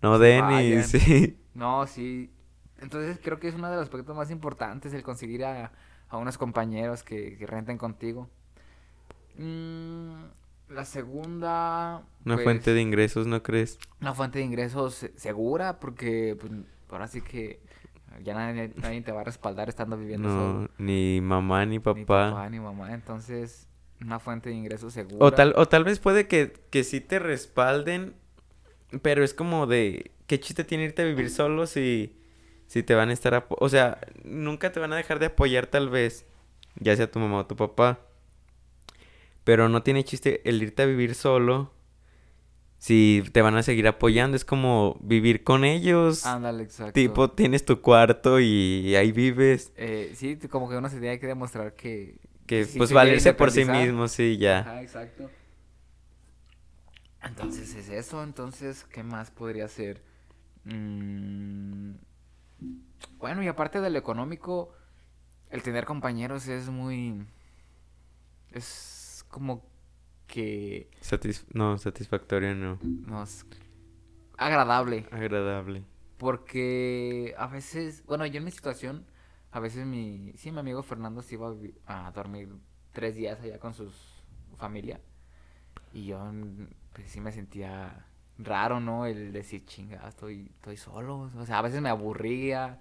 no 0.00 0.18
den 0.18 0.50
y 0.52 0.82
sí. 0.84 1.36
No, 1.52 1.86
sí. 1.86 2.30
Entonces 2.80 3.18
creo 3.22 3.38
que 3.38 3.48
es 3.48 3.54
uno 3.54 3.68
de 3.68 3.76
los 3.76 3.82
aspectos 3.82 4.16
más 4.16 4.30
importantes 4.30 4.94
el 4.94 5.02
conseguir 5.02 5.44
a, 5.44 5.72
a 6.08 6.16
unos 6.16 6.38
compañeros 6.38 7.02
que, 7.02 7.36
que 7.36 7.46
renten 7.46 7.76
contigo. 7.76 8.30
Mm, 9.36 10.24
la 10.70 10.84
segunda... 10.84 12.02
Una 12.24 12.34
pues, 12.36 12.44
fuente 12.44 12.72
de 12.74 12.80
ingresos, 12.80 13.26
¿no 13.26 13.42
crees? 13.42 13.78
Una 14.00 14.14
fuente 14.14 14.38
de 14.38 14.44
ingresos 14.44 14.94
se- 14.94 15.18
segura 15.18 15.80
porque 15.80 16.36
pues, 16.38 16.52
ahora 16.90 17.08
sí 17.08 17.22
que 17.22 17.60
ya 18.22 18.34
nadie, 18.34 18.72
nadie 18.76 19.00
te 19.02 19.12
va 19.12 19.22
a 19.22 19.24
respaldar 19.24 19.68
estando 19.68 19.96
viviendo 19.96 20.28
No, 20.28 20.34
solo. 20.34 20.68
ni 20.78 21.20
mamá 21.22 21.64
ni 21.66 21.76
Ni 21.76 21.78
papá. 21.80 22.30
papá 22.30 22.48
ni 22.50 22.60
mamá. 22.60 22.92
Entonces 22.94 23.68
una 24.00 24.18
fuente 24.18 24.48
de 24.50 24.54
ingresos 24.56 24.92
segura. 24.92 25.24
O 25.26 25.32
tal, 25.32 25.52
o 25.56 25.66
tal 25.66 25.84
vez 25.84 25.98
puede 25.98 26.26
que, 26.26 26.52
que 26.70 26.84
sí 26.84 27.00
te 27.00 27.18
respalden, 27.18 28.14
pero 29.02 29.22
es 29.24 29.34
como 29.34 29.66
de, 29.66 30.12
¿qué 30.26 30.40
chiste 30.40 30.64
tiene 30.64 30.84
irte 30.84 31.02
a 31.02 31.04
vivir 31.04 31.30
solo 31.30 31.66
si, 31.66 32.18
si 32.66 32.82
te 32.82 32.94
van 32.94 33.10
a 33.10 33.12
estar, 33.12 33.46
o 33.48 33.68
sea, 33.68 33.98
nunca 34.24 34.72
te 34.72 34.80
van 34.80 34.92
a 34.92 34.96
dejar 34.96 35.18
de 35.18 35.26
apoyar 35.26 35.66
tal 35.66 35.90
vez, 35.90 36.26
ya 36.76 36.96
sea 36.96 37.10
tu 37.10 37.18
mamá 37.18 37.38
o 37.40 37.46
tu 37.46 37.56
papá, 37.56 38.00
pero 39.44 39.68
no 39.68 39.82
tiene 39.82 40.04
chiste 40.04 40.48
el 40.48 40.62
irte 40.62 40.82
a 40.82 40.86
vivir 40.86 41.14
solo 41.14 41.72
si 42.78 43.22
te 43.32 43.42
van 43.42 43.56
a 43.56 43.62
seguir 43.62 43.86
apoyando, 43.88 44.36
es 44.36 44.44
como 44.44 44.98
vivir 45.02 45.44
con 45.44 45.64
ellos, 45.64 46.24
Ándale, 46.24 46.62
exacto. 46.62 46.92
tipo, 46.94 47.30
tienes 47.30 47.64
tu 47.64 47.80
cuarto 47.82 48.40
y 48.40 48.96
ahí 48.96 49.12
vives, 49.12 49.70
Eh, 49.76 50.12
sí, 50.14 50.36
como 50.48 50.68
que 50.68 50.76
uno 50.76 50.88
se 50.88 50.98
tiene 50.98 51.18
que 51.18 51.26
demostrar 51.26 51.74
que... 51.74 52.18
que 52.46 52.64
sí 52.64 52.78
pues 52.78 52.92
valerse 52.92 53.34
por 53.34 53.50
sí 53.50 53.64
mismo, 53.66 54.08
sí, 54.08 54.38
ya. 54.38 54.60
Ajá, 54.60 54.82
exacto. 54.82 55.30
Entonces 57.22 57.74
es 57.74 57.88
eso, 57.90 58.22
entonces, 58.22 58.84
¿qué 58.84 59.02
más 59.02 59.30
podría 59.30 59.68
ser? 59.68 60.02
Mm, 60.64 61.94
Bueno, 63.18 63.42
y 63.42 63.48
aparte 63.48 63.80
de 63.80 63.90
lo 63.90 63.98
económico, 63.98 64.72
el 65.50 65.62
tener 65.62 65.84
compañeros 65.86 66.48
es 66.48 66.68
muy... 66.68 67.26
Es 68.52 68.99
como 69.30 69.64
que 70.26 70.90
Satis- 71.00 71.46
no, 71.52 71.78
satisfactorio 71.78 72.54
no, 72.54 72.78
nos... 72.82 73.46
agradable. 74.36 75.06
agradable. 75.10 75.84
Porque 76.18 77.34
a 77.38 77.46
veces, 77.46 78.04
bueno, 78.06 78.26
yo 78.26 78.38
en 78.38 78.44
mi 78.44 78.50
situación, 78.50 79.06
a 79.52 79.60
veces 79.60 79.86
mi, 79.86 80.32
sí, 80.36 80.52
mi 80.52 80.58
amigo 80.58 80.82
Fernando 80.82 81.22
se 81.22 81.34
iba 81.34 81.54
a, 81.86 82.12
dormir 82.12 82.50
tres 82.92 83.16
días 83.16 83.40
allá 83.40 83.58
con 83.58 83.72
su 83.72 83.90
familia. 84.58 85.00
Y 85.92 86.06
yo, 86.06 86.18
mm, 86.18 86.68
pues 86.92 87.10
sí 87.10 87.20
me 87.20 87.32
sentía 87.32 88.06
raro, 88.38 88.80
¿no? 88.80 89.06
El 89.06 89.32
decir, 89.32 89.64
chinga, 89.64 90.06
estoy, 90.08 90.50
estoy 90.56 90.76
solo. 90.76 91.30
O 91.36 91.46
sea, 91.46 91.58
a 91.58 91.62
veces 91.62 91.80
me 91.80 91.88
aburría, 91.88 92.80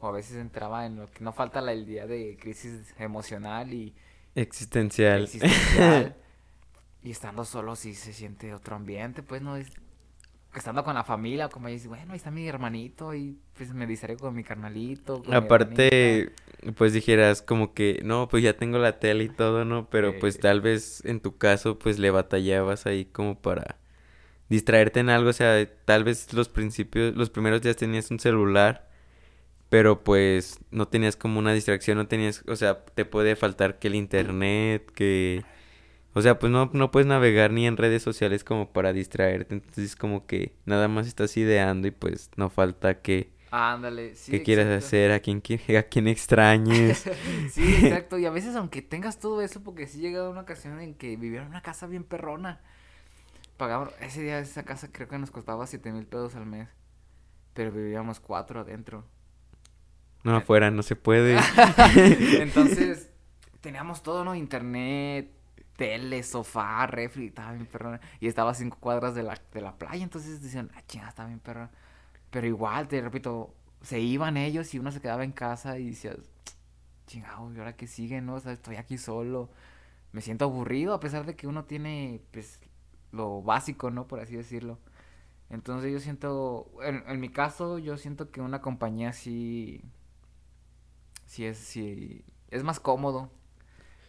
o 0.00 0.08
a 0.08 0.12
veces 0.12 0.36
entraba 0.36 0.86
en 0.86 0.96
lo 0.96 1.06
que 1.06 1.22
no 1.24 1.32
falta 1.32 1.60
la, 1.60 1.72
el 1.72 1.86
día 1.86 2.06
de 2.06 2.36
crisis 2.40 2.94
emocional 2.98 3.72
y 3.72 3.94
Existencial. 4.34 5.24
existencial. 5.24 6.16
y 7.02 7.10
estando 7.10 7.44
solo 7.44 7.76
sí 7.76 7.94
se 7.94 8.12
siente 8.12 8.54
otro 8.54 8.76
ambiente, 8.76 9.22
pues 9.22 9.42
no 9.42 9.56
es 9.56 9.68
estando 10.54 10.82
con 10.82 10.94
la 10.94 11.04
familia, 11.04 11.48
como 11.48 11.68
dices, 11.68 11.88
bueno, 11.88 12.12
ahí 12.12 12.16
está 12.16 12.30
mi 12.30 12.46
hermanito 12.46 13.14
y 13.14 13.38
pues 13.56 13.72
me 13.72 13.86
distraigo 13.86 14.20
con 14.20 14.34
mi 14.34 14.42
carnalito. 14.42 15.22
con 15.22 15.32
Aparte, 15.32 16.32
pues 16.76 16.92
dijeras 16.92 17.42
como 17.42 17.72
que, 17.72 18.00
no, 18.04 18.28
pues 18.28 18.42
ya 18.42 18.56
tengo 18.56 18.78
la 18.78 18.98
tele 18.98 19.24
y 19.24 19.28
todo, 19.28 19.64
¿no? 19.64 19.88
Pero 19.90 20.18
pues 20.18 20.38
tal 20.38 20.60
vez 20.60 21.04
en 21.04 21.20
tu 21.20 21.38
caso, 21.38 21.78
pues 21.78 21.98
le 21.98 22.10
batallabas 22.10 22.86
ahí 22.86 23.04
como 23.04 23.40
para 23.40 23.78
distraerte 24.48 25.00
en 25.00 25.10
algo, 25.10 25.30
o 25.30 25.32
sea, 25.32 25.64
tal 25.84 26.02
vez 26.02 26.32
los 26.32 26.48
principios, 26.48 27.14
los 27.14 27.30
primeros 27.30 27.62
días 27.62 27.76
tenías 27.76 28.10
un 28.10 28.18
celular, 28.18 28.89
pero 29.70 30.04
pues 30.04 30.60
no 30.72 30.88
tenías 30.88 31.16
como 31.16 31.40
una 31.40 31.54
distracción, 31.54 31.98
no 31.98 32.08
tenías, 32.08 32.44
o 32.48 32.56
sea, 32.56 32.84
te 32.86 33.06
puede 33.06 33.36
faltar 33.36 33.80
que 33.80 33.88
el 33.88 33.96
internet, 33.96 34.90
que... 34.94 35.44
O 36.14 36.22
sea, 36.22 36.38
pues 36.40 36.52
no, 36.52 36.70
no 36.74 36.90
puedes 36.90 37.06
navegar 37.06 37.52
ni 37.52 37.66
en 37.66 37.76
redes 37.76 38.02
sociales 38.02 38.44
como 38.44 38.72
para 38.72 38.92
distraerte, 38.92 39.54
entonces 39.54 39.96
como 39.96 40.26
que 40.26 40.54
nada 40.66 40.88
más 40.88 41.06
estás 41.06 41.36
ideando 41.36 41.88
y 41.88 41.92
pues 41.92 42.30
no 42.36 42.50
falta 42.50 43.00
que, 43.02 43.30
Ándale, 43.52 44.14
sí. 44.14 44.30
que 44.30 44.42
quieras 44.42 44.68
hacer, 44.68 45.12
a 45.12 45.20
quien, 45.20 45.42
qui- 45.42 45.60
a 45.78 45.84
quien 45.84 46.08
extrañes. 46.08 47.04
Sí, 47.50 47.74
exacto. 47.74 48.18
Y 48.18 48.26
a 48.26 48.30
veces, 48.30 48.54
aunque 48.56 48.82
tengas 48.82 49.18
todo 49.18 49.42
eso, 49.42 49.62
porque 49.62 49.86
sí 49.88 49.98
llega 50.00 50.28
una 50.28 50.42
ocasión 50.42 50.80
en 50.80 50.94
que 50.94 51.16
vivieron 51.16 51.46
en 51.46 51.52
una 51.52 51.62
casa 51.62 51.86
bien 51.86 52.04
perrona. 52.04 52.60
Pagaban, 53.58 53.90
ese 54.00 54.22
día 54.22 54.38
esa 54.40 54.64
casa 54.64 54.90
creo 54.92 55.08
que 55.08 55.18
nos 55.18 55.30
costaba 55.30 55.66
siete 55.66 55.92
mil 55.92 56.06
pesos 56.06 56.34
al 56.36 56.46
mes. 56.46 56.68
Pero 57.54 57.72
vivíamos 57.72 58.20
cuatro 58.20 58.60
adentro. 58.60 59.04
No, 60.22 60.36
afuera 60.36 60.70
no 60.70 60.82
se 60.82 60.96
puede. 60.96 61.38
Entonces, 62.40 63.10
teníamos 63.60 64.02
todo, 64.02 64.24
¿no? 64.24 64.34
Internet, 64.34 65.30
tele, 65.76 66.22
sofá, 66.22 66.86
refri, 66.86 67.28
estaba 67.28 67.52
bien 67.52 67.66
perrona. 67.66 68.00
Y 68.20 68.26
estaba 68.26 68.50
a 68.50 68.54
cinco 68.54 68.78
cuadras 68.80 69.14
de 69.14 69.22
la, 69.22 69.40
de 69.52 69.60
la 69.60 69.78
playa, 69.78 70.02
entonces 70.02 70.42
decían, 70.42 70.70
ah, 70.74 70.82
chingada, 70.86 71.10
está 71.10 71.26
bien 71.26 71.40
perrona. 71.40 71.70
Pero 72.30 72.46
igual, 72.46 72.88
te 72.88 73.00
repito, 73.00 73.54
se 73.82 74.00
iban 74.00 74.36
ellos 74.36 74.74
y 74.74 74.78
uno 74.78 74.92
se 74.92 75.00
quedaba 75.00 75.24
en 75.24 75.32
casa 75.32 75.78
y 75.78 75.90
decías, 75.90 76.16
chingado, 77.06 77.52
¿y 77.52 77.58
ahora 77.58 77.76
qué 77.76 77.86
sigue, 77.86 78.20
no? 78.20 78.34
O 78.34 78.40
sea, 78.40 78.52
estoy 78.52 78.76
aquí 78.76 78.98
solo. 78.98 79.50
Me 80.12 80.20
siento 80.20 80.44
aburrido 80.44 80.94
a 80.94 81.00
pesar 81.00 81.24
de 81.26 81.36
que 81.36 81.46
uno 81.46 81.64
tiene, 81.64 82.20
pues, 82.32 82.60
lo 83.12 83.42
básico, 83.42 83.90
¿no? 83.90 84.06
Por 84.06 84.20
así 84.20 84.36
decirlo. 84.36 84.78
Entonces 85.50 85.92
yo 85.92 85.98
siento, 86.00 86.70
en, 86.82 87.02
en 87.08 87.20
mi 87.20 87.30
caso, 87.30 87.78
yo 87.78 87.96
siento 87.96 88.30
que 88.30 88.40
una 88.40 88.60
compañía 88.60 89.12
sí, 89.12 89.82
sí 91.30 91.46
es, 91.46 91.58
sí, 91.58 92.24
es 92.50 92.64
más 92.64 92.80
cómodo 92.80 93.30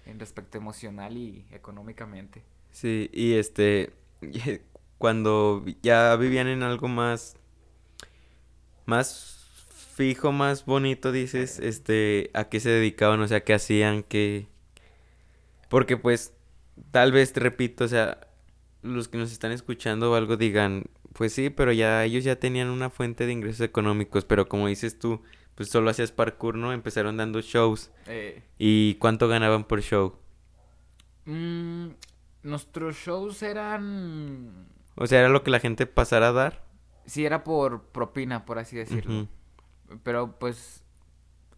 en 0.08 0.20
respecto 0.20 0.58
emocional 0.58 1.16
y 1.16 1.46
económicamente. 1.52 2.44
Sí, 2.72 3.12
y 3.14 3.34
este, 3.34 3.94
cuando 4.98 5.64
ya 5.84 6.16
vivían 6.16 6.48
en 6.48 6.64
algo 6.64 6.88
más, 6.88 7.36
más 8.88 9.46
fijo, 9.96 10.32
más 10.32 10.66
bonito, 10.66 11.12
dices, 11.12 11.60
este, 11.60 12.32
¿a 12.34 12.46
qué 12.46 12.60
se 12.60 12.70
dedicaban? 12.70 13.20
O 13.22 13.28
sea, 13.28 13.44
¿qué 13.44 13.54
hacían? 13.54 14.02
¿Qué? 14.02 14.48
Porque 15.70 15.98
pues, 15.98 16.34
tal 16.90 17.12
vez, 17.12 17.34
te 17.34 17.40
repito, 17.40 17.84
o 17.84 17.88
sea, 17.88 18.28
los 18.82 19.10
que 19.10 19.20
nos 19.20 19.32
están 19.32 19.52
escuchando 19.52 20.12
o 20.12 20.16
algo 20.16 20.38
digan, 20.38 20.86
pues 21.14 21.34
sí, 21.34 21.52
pero 21.52 21.72
ya 21.72 22.04
ellos 22.04 22.24
ya 22.24 22.38
tenían 22.38 22.70
una 22.70 22.90
fuente 22.90 23.28
de 23.28 23.34
ingresos 23.34 23.62
económicos, 23.62 24.26
pero 24.26 24.50
como 24.50 24.68
dices 24.68 24.98
tú, 24.98 25.22
pues 25.56 25.70
solo 25.70 25.90
hacías 25.90 26.12
parkour, 26.12 26.56
¿no? 26.56 26.74
Empezaron 26.74 27.18
dando 27.18 27.42
shows. 27.42 27.92
Eh, 28.08 28.44
¿Y 28.58 28.96
cuánto 28.96 29.28
ganaban 29.28 29.64
por 29.66 29.82
show? 29.82 30.16
mm, 31.26 31.88
nuestros 32.44 32.96
shows 32.96 33.44
eran, 33.44 34.68
O 34.96 35.08
sea, 35.08 35.20
era 35.20 35.30
lo 35.30 35.44
que 35.44 35.52
la 35.52 35.60
gente 35.60 35.86
pasara 35.86 36.30
a 36.30 36.32
dar. 36.32 36.64
sí, 37.06 37.26
era 37.26 37.44
por 37.44 37.84
propina, 37.90 38.46
por 38.46 38.60
así 38.60 38.76
decirlo. 38.76 39.28
Pero 40.04 40.40
pues, 40.40 40.84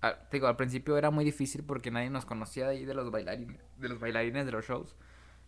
a- 0.02 0.16
te 0.30 0.38
digo, 0.38 0.48
al 0.48 0.56
principio 0.58 0.98
era 0.98 1.12
muy 1.12 1.24
difícil 1.24 1.64
porque 1.64 1.92
nadie 1.92 2.10
nos 2.10 2.26
conocía 2.26 2.66
de 2.68 2.72
ahí 2.78 2.86
de 2.86 2.94
los 2.94 3.12
bailarines, 3.12 3.62
de 3.78 3.90
los 3.90 4.00
bailarines 4.00 4.46
de 4.46 4.52
los 4.52 4.66
shows. 4.66 4.96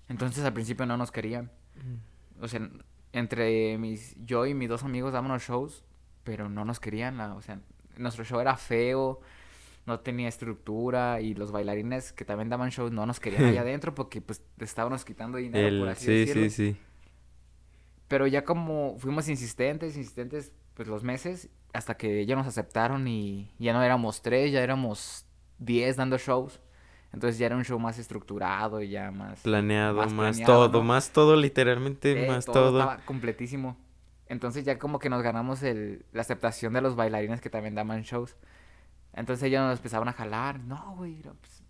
Entonces 0.08 0.44
al 0.46 0.54
principio 0.54 0.86
no 0.86 0.98
nos 0.98 1.12
querían. 1.12 1.52
O 2.40 2.48
sea, 2.48 2.70
entre 3.12 3.78
mis, 3.78 4.16
yo 4.26 4.46
y 4.46 4.54
mis 4.54 4.70
dos 4.70 4.84
amigos 4.84 5.14
dábamos 5.14 5.42
shows, 5.42 5.84
pero 6.24 6.48
no 6.50 6.64
nos 6.64 6.80
querían. 6.80 7.18
la- 7.18 7.34
o 7.34 7.42
sea, 7.42 7.60
nuestro 7.98 8.24
show 8.24 8.40
era 8.40 8.58
feo, 8.58 9.20
no 9.86 10.00
tenía 10.00 10.28
estructura 10.28 11.22
y 11.22 11.34
los 11.34 11.52
bailarines 11.52 12.12
que 12.12 12.26
también 12.26 12.50
daban 12.50 12.70
shows 12.70 12.92
no 12.92 13.06
nos 13.06 13.20
querían 13.20 13.46
allá 13.46 13.62
adentro 13.68 13.94
porque 13.94 14.22
pues 14.22 14.42
estábamos 14.60 15.06
quitando 15.06 15.38
dinero, 15.38 15.80
por 15.80 15.90
así 15.90 16.06
sí, 16.06 16.12
decirlo. 16.12 16.44
sí, 16.44 16.50
sí. 16.50 16.78
Pero 18.08 18.28
ya 18.28 18.44
como 18.44 18.98
fuimos 19.00 19.28
insistentes, 19.30 19.98
insistentes, 19.98 20.52
pues 20.76 20.88
los 20.88 21.04
meses, 21.04 21.50
hasta 21.74 21.98
que 21.98 22.26
ya 22.26 22.36
nos 22.36 22.48
aceptaron 22.48 23.08
y 23.08 23.52
ya 23.58 23.74
no 23.74 23.82
éramos 23.82 24.22
tres, 24.22 24.52
ya 24.52 24.62
éramos 24.62 25.26
diez 25.58 25.96
dando 25.96 26.18
shows. 26.18 26.60
Entonces 27.14 27.38
ya 27.40 27.46
era 27.46 27.56
un 27.56 27.64
show 27.64 27.80
más 27.80 27.98
estructurado 27.98 28.82
y 28.82 28.90
ya 28.90 29.10
más... 29.10 29.40
Planeado, 29.40 29.96
más 29.96 30.12
más, 30.12 30.36
planeado, 30.36 30.68
todo, 30.70 30.80
¿no? 30.82 30.86
más 30.86 31.12
todo, 31.12 31.36
literalmente, 31.38 32.26
Eh, 32.26 32.28
más 32.28 32.46
todo. 32.46 32.80
Estaba 32.80 32.98
completísimo. 33.06 33.78
Entonces 34.28 34.66
ya 34.66 34.80
como 34.80 35.00
que 35.00 35.10
nos 35.10 35.22
ganamos 35.22 35.62
el, 35.64 36.06
la 36.12 36.22
aceptación 36.22 36.74
de 36.74 36.82
los 36.82 36.96
bailarines 36.96 37.42
que 37.42 37.50
también 37.50 37.76
daban 37.76 38.02
shows. 38.02 38.36
Entonces 39.14 39.44
ellos 39.44 39.62
nos 39.62 39.78
empezaban 39.78 40.08
a 40.08 40.14
jalar. 40.14 40.60
No, 40.60 40.96
güey, 40.98 41.22
pues, 41.22 41.64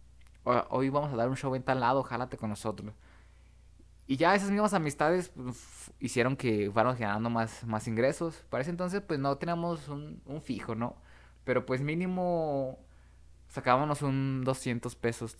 ho- 0.43 0.65
hoy 0.69 0.89
vamos 0.89 1.11
a 1.13 1.15
dar 1.15 1.29
un 1.29 1.35
show 1.35 1.53
en 1.55 1.63
tal 1.63 1.79
lado, 1.79 2.01
jálate 2.03 2.37
con 2.37 2.49
nosotros. 2.49 2.93
Y 4.07 4.17
ya 4.17 4.35
esas 4.35 4.51
mismas 4.51 4.73
amistades 4.73 5.29
pues, 5.29 5.91
hicieron 5.99 6.35
que 6.37 6.69
fuéramos 6.71 6.97
ganando 6.99 7.29
más, 7.29 7.63
más 7.65 7.87
ingresos. 7.87 8.45
Para 8.49 8.61
ese 8.61 8.69
entonces 8.71 9.01
pues 9.05 9.19
no 9.19 9.35
teníamos 9.37 9.87
un, 9.89 10.21
un 10.25 10.41
fijo, 10.41 10.75
¿no? 10.75 10.95
Pero 11.43 11.65
pues 11.65 11.81
mínimo 11.81 12.79
sacábamos 13.49 14.01
un 14.01 14.43
200 14.43 14.95
pesos 14.95 15.37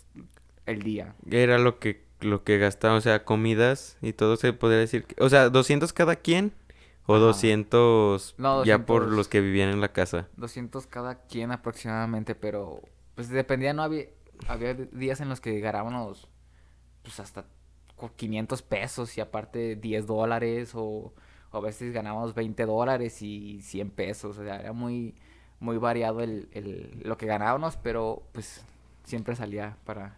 el 0.65 0.82
día. 0.82 1.15
Era 1.30 1.58
lo 1.60 1.80
que, 1.80 2.04
lo 2.21 2.43
que 2.43 2.58
gastaba, 2.58 2.95
o 2.95 3.01
sea, 3.01 3.23
comidas 3.23 3.97
y 4.01 4.13
todo 4.13 4.36
se 4.36 4.51
podría 4.54 4.80
decir. 4.80 5.06
que- 5.06 5.23
o 5.23 5.30
sea, 5.30 5.49
200 5.49 5.93
cada 5.93 6.15
quien 6.15 6.51
o 7.08 7.15
Ajá. 7.15 7.26
200 7.28 8.36
No, 8.38 8.63
ya 8.63 8.86
por 8.86 9.02
200. 9.04 9.18
los 9.18 9.28
que 9.28 9.41
vivían 9.41 9.70
en 9.70 9.82
la 9.82 9.94
casa. 9.94 10.28
200 10.38 10.88
cada 10.88 11.26
quien 11.28 11.52
aproximadamente, 11.52 12.36
pero 12.36 12.82
pues 13.15 13.30
dependía, 13.30 13.74
no 13.74 13.84
había, 13.84 14.06
había 14.48 14.74
días 14.74 15.22
en 15.22 15.30
los 15.30 15.39
que 15.41 15.60
ganábamos 15.60 16.28
pues 17.04 17.20
hasta 17.20 17.46
cu- 17.96 18.12
500 18.15 18.62
pesos 18.63 19.18
y 19.18 19.22
aparte 19.22 19.76
10 19.76 20.08
dólares 20.08 20.72
o, 20.76 21.13
o 21.52 21.58
a 21.58 21.62
veces 21.62 21.94
ganábamos 21.94 22.34
20 22.34 22.65
dólares 22.65 23.22
y 23.22 23.62
100 23.62 23.91
pesos, 23.91 24.38
o 24.38 24.44
sea, 24.44 24.60
era 24.60 24.74
muy, 24.74 25.15
muy 25.60 25.78
variado 25.78 26.22
el, 26.22 26.50
el- 26.54 27.02
lo 27.04 27.18
que 27.18 27.28
ganábamos, 27.28 27.78
pero 27.78 28.24
pues 28.34 28.65
siempre 29.06 29.36
salía 29.36 29.78
para, 29.86 30.18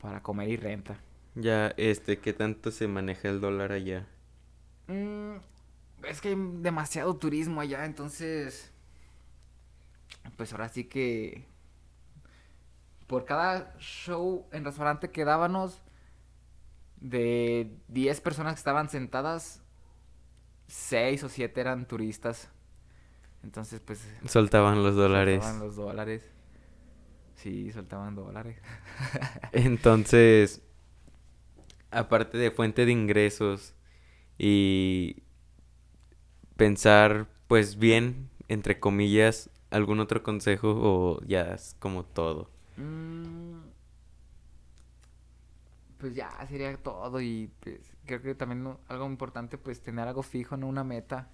para 0.00 0.22
comer 0.22 0.48
y 0.48 0.56
renta. 0.56 0.98
Ya, 1.34 1.68
este, 1.76 2.18
¿qué 2.18 2.32
tanto 2.32 2.70
se 2.70 2.88
maneja 2.88 3.28
el 3.28 3.40
dólar 3.40 3.72
allá? 3.72 4.06
Mm, 4.88 5.36
es 6.08 6.20
que 6.20 6.28
hay 6.28 6.36
demasiado 6.36 7.16
turismo 7.16 7.60
allá, 7.60 7.84
entonces... 7.84 8.72
Pues 10.36 10.52
ahora 10.52 10.68
sí 10.68 10.84
que... 10.84 11.46
Por 13.06 13.24
cada 13.24 13.74
show 13.78 14.46
en 14.52 14.64
restaurante 14.64 15.10
que 15.10 15.24
dábamos, 15.24 15.80
de 17.00 17.70
10 17.88 18.20
personas 18.20 18.54
que 18.54 18.58
estaban 18.58 18.88
sentadas, 18.88 19.62
6 20.66 21.22
o 21.24 21.28
7 21.28 21.60
eran 21.60 21.86
turistas. 21.86 22.50
Entonces, 23.42 23.80
pues... 23.80 24.00
Soltaban 24.26 24.82
los 24.82 24.96
dólares. 24.96 25.42
Soltaban 25.42 25.66
los 25.66 25.76
dólares. 25.76 26.24
Sí, 27.36 27.70
soltaban 27.70 28.14
dólares. 28.16 28.58
Entonces, 29.52 30.62
aparte 31.90 32.38
de 32.38 32.50
fuente 32.50 32.86
de 32.86 32.92
ingresos 32.92 33.74
y 34.38 35.22
pensar, 36.56 37.28
pues 37.48 37.78
bien, 37.78 38.28
entre 38.48 38.80
comillas, 38.80 39.50
algún 39.70 40.00
otro 40.00 40.22
consejo 40.22 40.70
o 40.76 41.20
ya 41.26 41.54
es 41.54 41.76
como 41.78 42.04
todo. 42.04 42.50
Mm, 42.76 43.58
pues 45.98 46.14
ya 46.14 46.30
sería 46.48 46.76
todo 46.76 47.20
y 47.20 47.50
pues 47.60 47.80
creo 48.04 48.22
que 48.22 48.34
también 48.34 48.76
algo 48.88 49.06
importante 49.06 49.58
pues 49.58 49.80
tener 49.80 50.06
algo 50.06 50.22
fijo, 50.22 50.56
no 50.56 50.66
una 50.66 50.84
meta. 50.84 51.28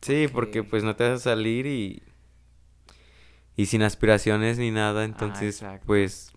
Sí, 0.00 0.26
porque 0.32 0.64
pues 0.64 0.82
no 0.82 0.96
te 0.96 1.08
vas 1.08 1.20
a 1.20 1.30
salir 1.30 1.66
y 1.66 2.02
y 3.56 3.66
sin 3.66 3.82
aspiraciones 3.82 4.58
ni 4.58 4.70
nada, 4.70 5.02
Ah, 5.02 5.04
entonces 5.04 5.62
pues 5.86 6.32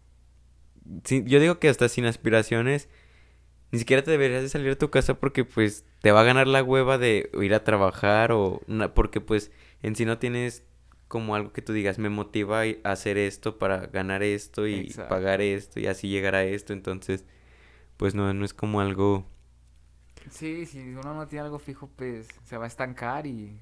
sí, 1.04 1.24
yo 1.26 1.40
digo 1.40 1.60
que 1.60 1.70
hasta 1.70 1.90
sin 1.90 2.06
aspiraciones 2.06 2.90
ni 3.76 3.80
siquiera 3.80 4.04
te 4.04 4.12
deberías 4.12 4.42
de 4.44 4.50
salir 4.50 4.70
de 4.70 4.76
tu 4.76 4.90
casa 4.90 5.16
porque 5.20 5.46
pues 5.46 5.86
te 6.02 6.12
va 6.12 6.22
a 6.22 6.24
ganar 6.24 6.48
la 6.48 6.64
hueva 6.64 6.98
de 6.98 7.30
ir 7.42 7.54
a 7.54 7.64
trabajar 7.64 8.32
o 8.32 8.62
porque 8.94 9.22
pues 9.22 9.52
en 9.84 9.96
sí 9.96 10.06
no 10.06 10.18
tienes 10.18 10.64
como 11.08 11.36
algo 11.36 11.54
que 11.54 11.62
tú 11.62 11.74
digas, 11.74 12.00
me 12.00 12.10
motiva 12.10 12.62
a 12.62 12.92
hacer 12.92 13.18
esto 13.18 13.58
para 13.60 13.88
ganar 13.88 14.24
esto 14.24 14.68
y 14.68 14.86
Exacto. 14.88 15.10
pagar 15.10 15.42
esto 15.42 15.80
y 15.80 15.88
así 15.88 16.10
llegar 16.10 16.36
a 16.36 16.44
esto, 16.44 16.74
entonces 16.74 17.26
pues 17.98 18.16
no, 18.16 18.34
no 18.34 18.46
es 18.46 18.54
como 18.54 18.82
algo 18.82 19.26
Sí, 20.30 20.66
si 20.66 20.80
uno 20.96 21.14
no 21.14 21.28
tiene 21.28 21.46
algo 21.46 21.60
fijo 21.60 21.88
pues 21.96 22.28
se 22.44 22.58
va 22.58 22.66
a 22.66 22.68
estancar 22.68 23.26
y 23.28 23.60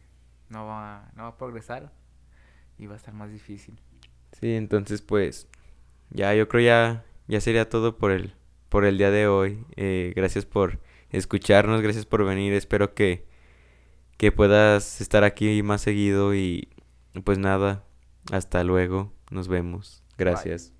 no 0.50 0.66
va, 0.66 1.12
no 1.16 1.24
va 1.24 1.30
a 1.30 1.38
progresar 1.38 1.92
y 2.78 2.88
va 2.88 2.96
a 2.96 2.98
estar 2.98 3.14
más 3.14 3.32
difícil. 3.32 3.80
Sí, 4.40 4.54
entonces 4.56 5.02
pues 5.02 5.48
ya 6.12 6.34
yo 6.36 6.48
creo 6.50 6.64
ya 6.66 7.06
ya 7.28 7.42
sería 7.42 7.70
todo 7.70 7.98
por 7.98 8.12
el 8.12 8.36
por 8.74 8.86
el 8.86 8.98
día 8.98 9.12
de 9.12 9.28
hoy. 9.28 9.64
Eh, 9.76 10.14
gracias 10.16 10.48
por 10.48 10.80
escucharnos, 11.12 11.84
gracias 11.84 12.08
por 12.08 12.26
venir. 12.26 12.54
Espero 12.54 12.96
que 12.96 13.24
que 14.18 14.32
puedas 14.32 15.00
estar 15.00 15.24
aquí 15.24 15.62
más 15.62 15.82
seguido 15.82 16.34
y 16.34 16.70
pues 17.24 17.38
nada, 17.38 17.84
hasta 18.32 18.64
luego. 18.64 19.14
Nos 19.30 19.48
vemos. 19.48 20.04
Gracias. 20.18 20.74